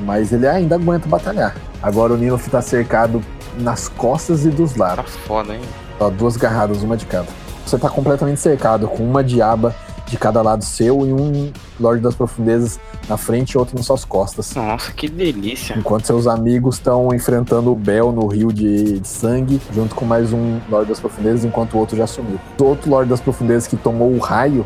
[0.00, 1.54] mas ele ainda aguenta batalhar.
[1.80, 3.20] Agora o Ninof tá cercado
[3.58, 5.14] nas costas e dos Tá lados.
[5.26, 5.60] foda, hein?
[6.00, 7.28] Ó, duas garradas, uma de cada.
[7.68, 9.74] Você tá completamente cercado, com uma diaba
[10.06, 14.06] de cada lado seu e um Lorde das Profundezas na frente e outro nas suas
[14.06, 14.54] costas.
[14.54, 15.76] Nossa, que delícia.
[15.76, 20.32] Enquanto seus amigos estão enfrentando o Bel no rio de, de sangue, junto com mais
[20.32, 22.40] um Lorde das Profundezas, enquanto o outro já sumiu.
[22.58, 24.64] O outro Lorde das Profundezas que tomou o raio,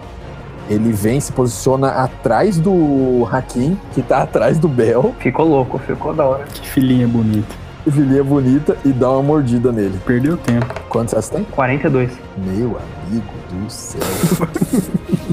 [0.71, 6.15] ele vem se posiciona atrás do Hakim, que tá atrás do Bel, Ficou louco, ficou
[6.15, 6.45] da hora.
[6.45, 7.62] Que filhinha bonita.
[7.91, 9.99] Filhinha bonita, e dá uma mordida nele.
[10.07, 10.67] Perdeu tempo.
[10.89, 11.45] Quantos você tem?
[11.45, 12.11] 42.
[12.39, 14.01] Meu amigo do céu.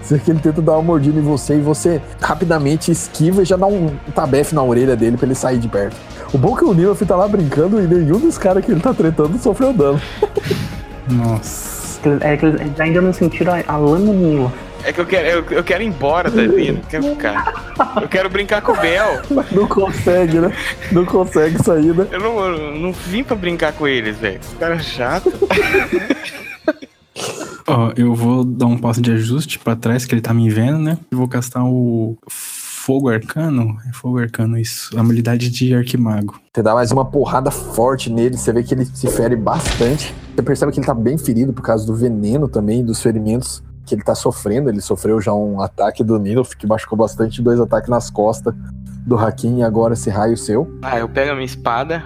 [0.00, 3.56] Você que ele tenta dar uma mordida em você e você rapidamente esquiva e já
[3.56, 5.96] dá um tabefe na orelha dele pra ele sair de perto.
[6.32, 8.80] O bom é que o Nilaf tá lá brincando e nenhum dos caras que ele
[8.80, 10.00] tá tretando sofreu dano.
[11.10, 12.00] Nossa.
[12.20, 14.52] É que eles ainda não sentiram a, a lâmina.
[14.84, 17.74] É que eu quero, eu, eu quero ir embora dali, eu não quero ficar.
[18.00, 19.22] Eu quero brincar com o Bel.
[19.52, 20.52] Não consegue, né?
[20.90, 22.06] Não consegue sair, né?
[22.10, 24.40] Eu não, eu não vim pra brincar com eles, velho.
[24.40, 25.32] Esse cara é chato.
[27.66, 30.78] Ó, eu vou dar um passo de ajuste pra trás, que ele tá me vendo,
[30.78, 30.98] né?
[31.10, 33.76] E vou castar o Fogo Arcano.
[33.88, 34.98] É Fogo Arcano, isso.
[34.98, 36.40] Habilidade de Arquimago.
[36.52, 40.12] Você dá mais uma porrada forte nele, você vê que ele se fere bastante.
[40.34, 43.94] Você percebe que ele tá bem ferido por causa do veneno também, dos ferimentos que
[43.94, 44.68] ele tá sofrendo.
[44.68, 48.54] Ele sofreu já um ataque do Nilf, que machucou bastante, dois ataques nas costas
[49.06, 50.78] do Hakim e agora esse raio seu.
[50.82, 52.02] Ah, eu pego a minha espada,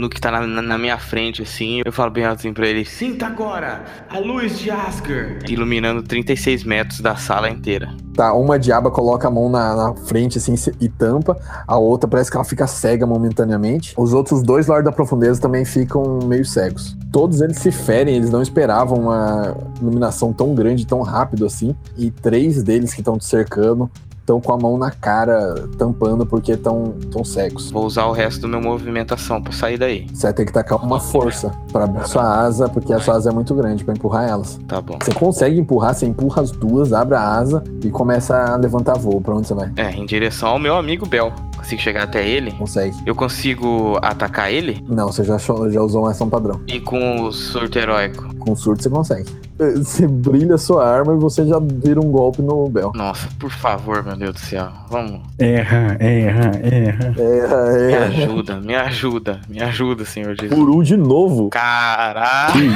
[0.00, 3.26] no que tá na, na- minha frente, assim, eu falo bem altozinho pra ele: Sinta
[3.26, 5.52] agora a luz de Asgard!
[5.52, 7.94] Iluminando 36 metros da sala inteira.
[8.14, 12.30] Tá, uma diaba coloca a mão na, na frente assim e tampa, a outra parece
[12.30, 13.94] que ela fica cega momentaneamente.
[13.96, 16.96] Os outros dois Lords da Profundeza também ficam meio cegos.
[17.12, 21.74] Todos eles se ferem, eles não esperavam uma iluminação tão grande, tão rápido assim.
[21.96, 23.90] E três deles que estão te cercando
[24.30, 27.70] estão com a mão na cara, tampando porque estão tão cegos.
[27.70, 30.06] Vou usar o resto do meu movimentação pra sair daí.
[30.12, 33.30] Você vai ter que tacar uma força pra abrir sua asa, porque a sua asa
[33.30, 34.58] é muito grande pra empurrar elas.
[34.68, 34.98] Tá bom.
[35.02, 39.20] Você consegue empurrar, você empurra as duas, abre a asa e começa a levantar voo.
[39.20, 39.72] Pra onde você vai?
[39.76, 41.32] É, em direção ao meu amigo Bel.
[41.70, 42.50] Consigo chegar até ele.
[42.52, 42.96] Consegue.
[43.06, 44.84] Eu consigo atacar ele?
[44.88, 46.60] Não, você já, achou- já usou uma ação padrão.
[46.66, 48.34] E com o surto heróico?
[48.36, 49.30] Com surto você consegue.
[49.76, 52.92] Você brilha a sua arma e você já vira um golpe no Bel.
[52.94, 54.68] Nossa, por favor, meu Deus do céu.
[54.88, 55.20] Vamos.
[55.38, 57.14] Erra, erra, erra.
[57.18, 57.98] É, Me é.
[57.98, 60.58] ajuda, me ajuda, me ajuda, Senhor Jesus.
[60.58, 61.50] Por um de novo.
[61.50, 62.72] Caralho,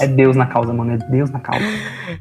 [0.00, 0.92] É Deus na causa, mano.
[0.92, 1.64] É Deus na causa.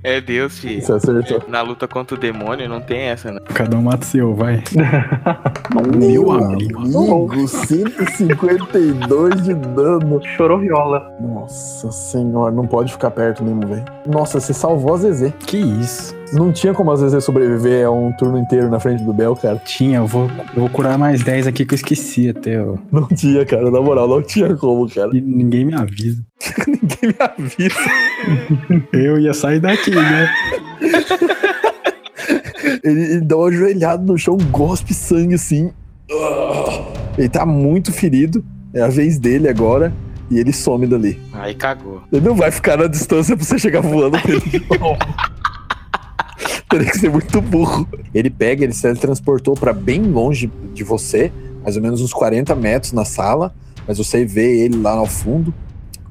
[0.03, 0.81] é Deus, filho.
[0.81, 1.43] Você acertou.
[1.47, 3.39] Na luta contra o demônio não tem essa, né?
[3.53, 4.61] Cada um mata o seu, vai.
[5.95, 6.79] Meu amigo.
[6.79, 10.21] amigo, 152 de dano.
[10.35, 11.11] Chorou viola.
[11.19, 13.85] Nossa senhora, não pode ficar perto mesmo, velho.
[14.05, 15.33] Nossa, você salvou a Zezé.
[15.45, 16.15] Que isso?
[16.33, 19.57] Não tinha como a Zezé sobreviver a um turno inteiro na frente do Bel, cara.
[19.57, 22.75] Tinha, eu vou, eu vou curar mais 10 aqui que eu esqueci até, ó.
[22.91, 23.69] Não tinha, cara.
[23.69, 25.11] Na moral, não tinha como, cara.
[25.13, 26.23] E ninguém me avisa.
[26.67, 27.79] Ninguém me avisa.
[28.93, 30.29] Eu ia sair daqui, né?
[32.83, 35.71] Ele, ele dá uma ajoelhada no chão, gospe sangue assim.
[37.17, 38.43] Ele tá muito ferido.
[38.73, 39.93] É a vez dele agora.
[40.29, 41.19] E ele some dali.
[41.33, 42.01] Aí cagou.
[42.11, 44.97] Ele não vai ficar na distância pra você chegar voando nele de novo.
[46.69, 47.87] Teria que ser muito burro.
[48.13, 51.31] Ele pega, ele se transportou pra bem longe de você,
[51.63, 53.53] mais ou menos uns 40 metros na sala,
[53.87, 55.53] mas você vê ele lá no fundo.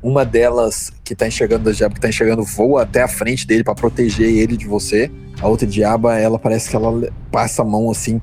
[0.02, 3.64] Uma delas que tá enxergando das diabas que tá enxergando voa até a frente dele
[3.64, 5.10] pra proteger ele de você.
[5.40, 8.20] A outra diaba, ela parece que ela passa a mão assim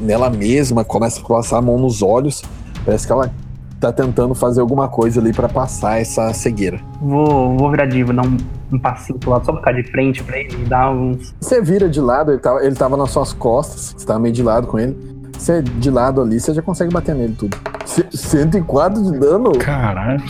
[0.00, 2.42] nela mesma, começa a passar a mão nos olhos.
[2.84, 3.32] Parece que ela
[3.80, 6.80] tá tentando fazer alguma coisa ali pra passar essa cegueira.
[7.00, 8.36] Vou, vou virar diva, dar um,
[8.72, 11.34] um passinho pro lado só pra ficar de frente pra ele e dar uns.
[11.40, 14.42] Você vira de lado, ele tava, ele tava nas suas costas, você tava meio de
[14.42, 15.16] lado com ele.
[15.38, 17.58] Você de lado ali, você já consegue bater nele tudo.
[17.84, 19.52] C 104 de dano?
[19.58, 20.22] Caralho.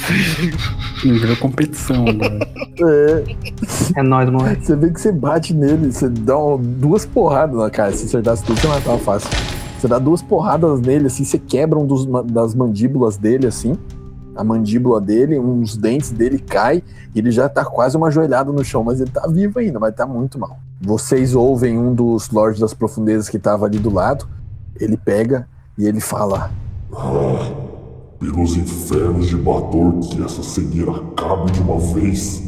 [1.03, 2.39] Virou competição agora.
[2.81, 3.25] É,
[4.01, 4.67] É nóis, moleque.
[4.67, 7.93] você vê que você bate nele, você dá um- duas porradas na cara.
[7.93, 9.31] Se acertasse tudo, você matava fácil.
[9.79, 13.77] Você dá duas porradas nele, assim, você quebra um dos, das mandíbulas dele, assim.
[14.35, 16.83] A mandíbula dele, uns dentes dele cai
[17.15, 19.93] e ele já tá quase uma joelhada no chão, mas ele tá vivo ainda, vai
[19.93, 20.59] tá muito mal.
[20.81, 24.29] Vocês ouvem um dos Lordes das Profundezas que tava ali do lado.
[24.79, 25.49] Ele pega
[25.79, 26.51] e ele fala:
[26.95, 27.51] Ah,
[28.19, 32.43] pelos infernos de Bator, que essa cegueira acabe de uma vez.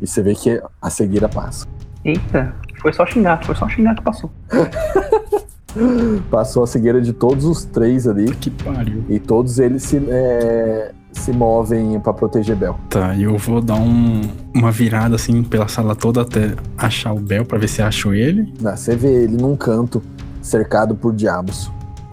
[0.00, 1.66] E você vê que a cegueira passa.
[2.04, 4.30] Eita, foi só xingar, foi só xingar que passou.
[6.30, 8.34] Passou a cegueira de todos os três ali.
[8.34, 9.04] Que pariu.
[9.08, 12.78] E todos eles se, é, se movem pra proteger Bel.
[12.88, 14.22] Tá, e eu vou dar um,
[14.54, 18.52] uma virada assim pela sala toda até achar o Bel pra ver se acho ele.
[18.60, 20.02] Né, Você vê ele num canto,
[20.42, 21.70] cercado por diabos.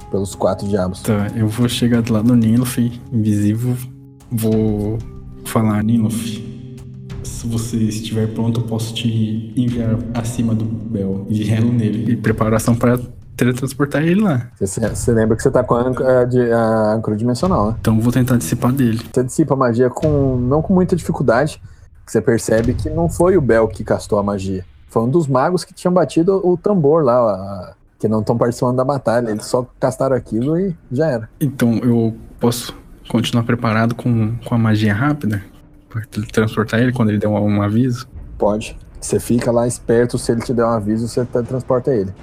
[0.10, 1.02] Pelos quatro diabos.
[1.02, 2.78] Tá, eu vou chegar do lado do Nilof,
[3.14, 3.78] invisível.
[4.30, 4.98] Vou
[5.46, 6.52] falar, Nilof.
[7.24, 12.12] Se você estiver pronto, eu posso te enviar acima do Bel e relo nele.
[12.12, 13.00] E preparação pra
[13.36, 14.48] teletransportar ele lá.
[14.60, 17.76] Você, você lembra que você tá com a âncora, de- a âncora dimensional, né?
[17.80, 19.02] Então eu vou tentar dissipar dele.
[19.14, 21.62] Você dissipa a magia com não com muita dificuldade.
[22.06, 24.66] Você percebe que não foi o Bel que castou a magia.
[24.90, 28.76] Foi um dos magos que tinham batido o tambor lá, a- que não estão participando
[28.78, 29.30] da batalha.
[29.30, 31.30] Eles só castaram aquilo e já era.
[31.40, 32.76] Então eu posso
[33.10, 35.42] continuar preparado com, com a magia rápida?
[35.90, 36.02] Pra
[36.32, 38.08] transportar ele quando ele der um, um aviso?
[38.38, 38.78] Pode.
[39.00, 42.14] Você fica lá esperto, se ele te der um aviso, você tra- transporta ele.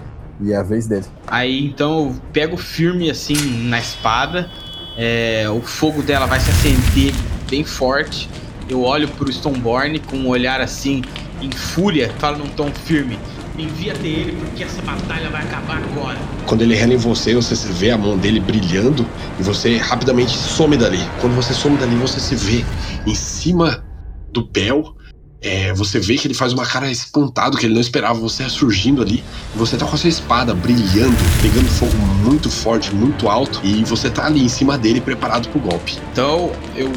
[0.40, 1.04] E é a vez dele.
[1.26, 3.36] Aí então eu pego firme assim
[3.68, 4.48] na espada.
[4.96, 7.14] é, o fogo dela vai se acender
[7.48, 8.28] bem forte.
[8.68, 11.02] Eu olho pro Stoneborn com um olhar assim
[11.40, 13.18] em fúria, falo num tom firme.
[13.56, 16.18] Envia até ele porque essa batalha vai acabar agora.
[16.46, 19.06] Quando ele rela em você, você se vê a mão dele brilhando
[19.38, 21.00] e você rapidamente some dali.
[21.20, 22.64] Quando você some dali, você se vê
[23.06, 23.84] em cima
[24.32, 24.94] do Bel.
[25.40, 29.00] É, você vê que ele faz uma cara espantado, que ele não esperava você surgindo
[29.00, 29.22] ali.
[29.54, 33.60] Você tá com a sua espada brilhando, pegando fogo muito forte, muito alto.
[33.62, 35.96] E você tá ali em cima dele, preparado pro golpe.
[36.12, 36.90] Então eu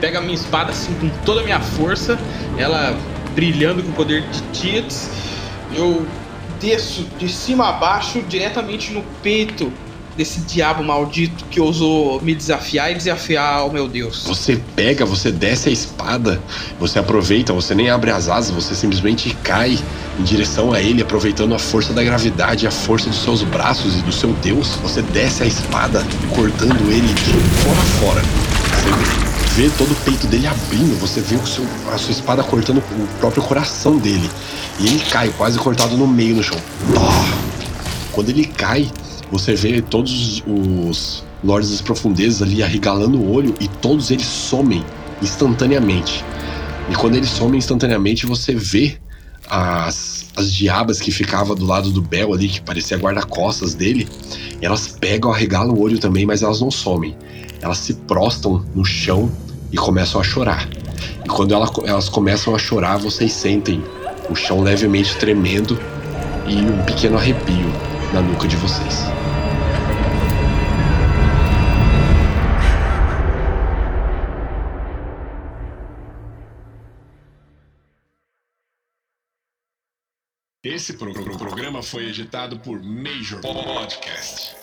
[0.00, 2.18] pego a minha espada assim com toda a minha força,
[2.58, 2.94] ela
[3.34, 5.10] brilhando com o poder de Tietz.
[5.74, 6.06] Eu
[6.60, 9.72] desço de cima a baixo diretamente no peito
[10.16, 14.24] desse diabo maldito que ousou me desafiar e desafiar o meu Deus.
[14.26, 16.40] Você pega, você desce a espada,
[16.80, 19.78] você aproveita, você nem abre as asas, você simplesmente cai
[20.18, 24.02] em direção a ele, aproveitando a força da gravidade, a força dos seus braços e
[24.02, 24.76] do seu Deus.
[24.82, 26.04] Você desce a espada,
[26.34, 28.22] cortando ele de fora a fora.
[29.42, 32.78] Você vê todo o peito dele abrindo, você vê o seu, a sua espada cortando
[32.78, 34.30] o próprio coração dele.
[34.78, 36.58] E ele cai, quase cortado no meio no chão.
[38.12, 38.90] Quando ele cai,
[39.30, 44.84] você vê todos os Lords das Profundezas ali arregalando o olho e todos eles somem
[45.20, 46.24] instantaneamente.
[46.88, 48.96] E quando eles somem instantaneamente, você vê
[49.48, 54.08] as, as diabas que ficava do lado do Bel ali, que parecia guarda-costas dele,
[54.60, 57.16] elas pegam, arregalam o olho também, mas elas não somem.
[57.60, 59.30] Elas se prostam no chão
[59.72, 60.68] e começam a chorar.
[61.24, 63.82] E quando ela, elas começam a chorar, vocês sentem
[64.30, 65.78] o chão levemente tremendo
[66.46, 69.04] e um pequeno arrepio na nuca de vocês.
[80.64, 84.55] Esse pro pro programa foi editado por Major Podcast.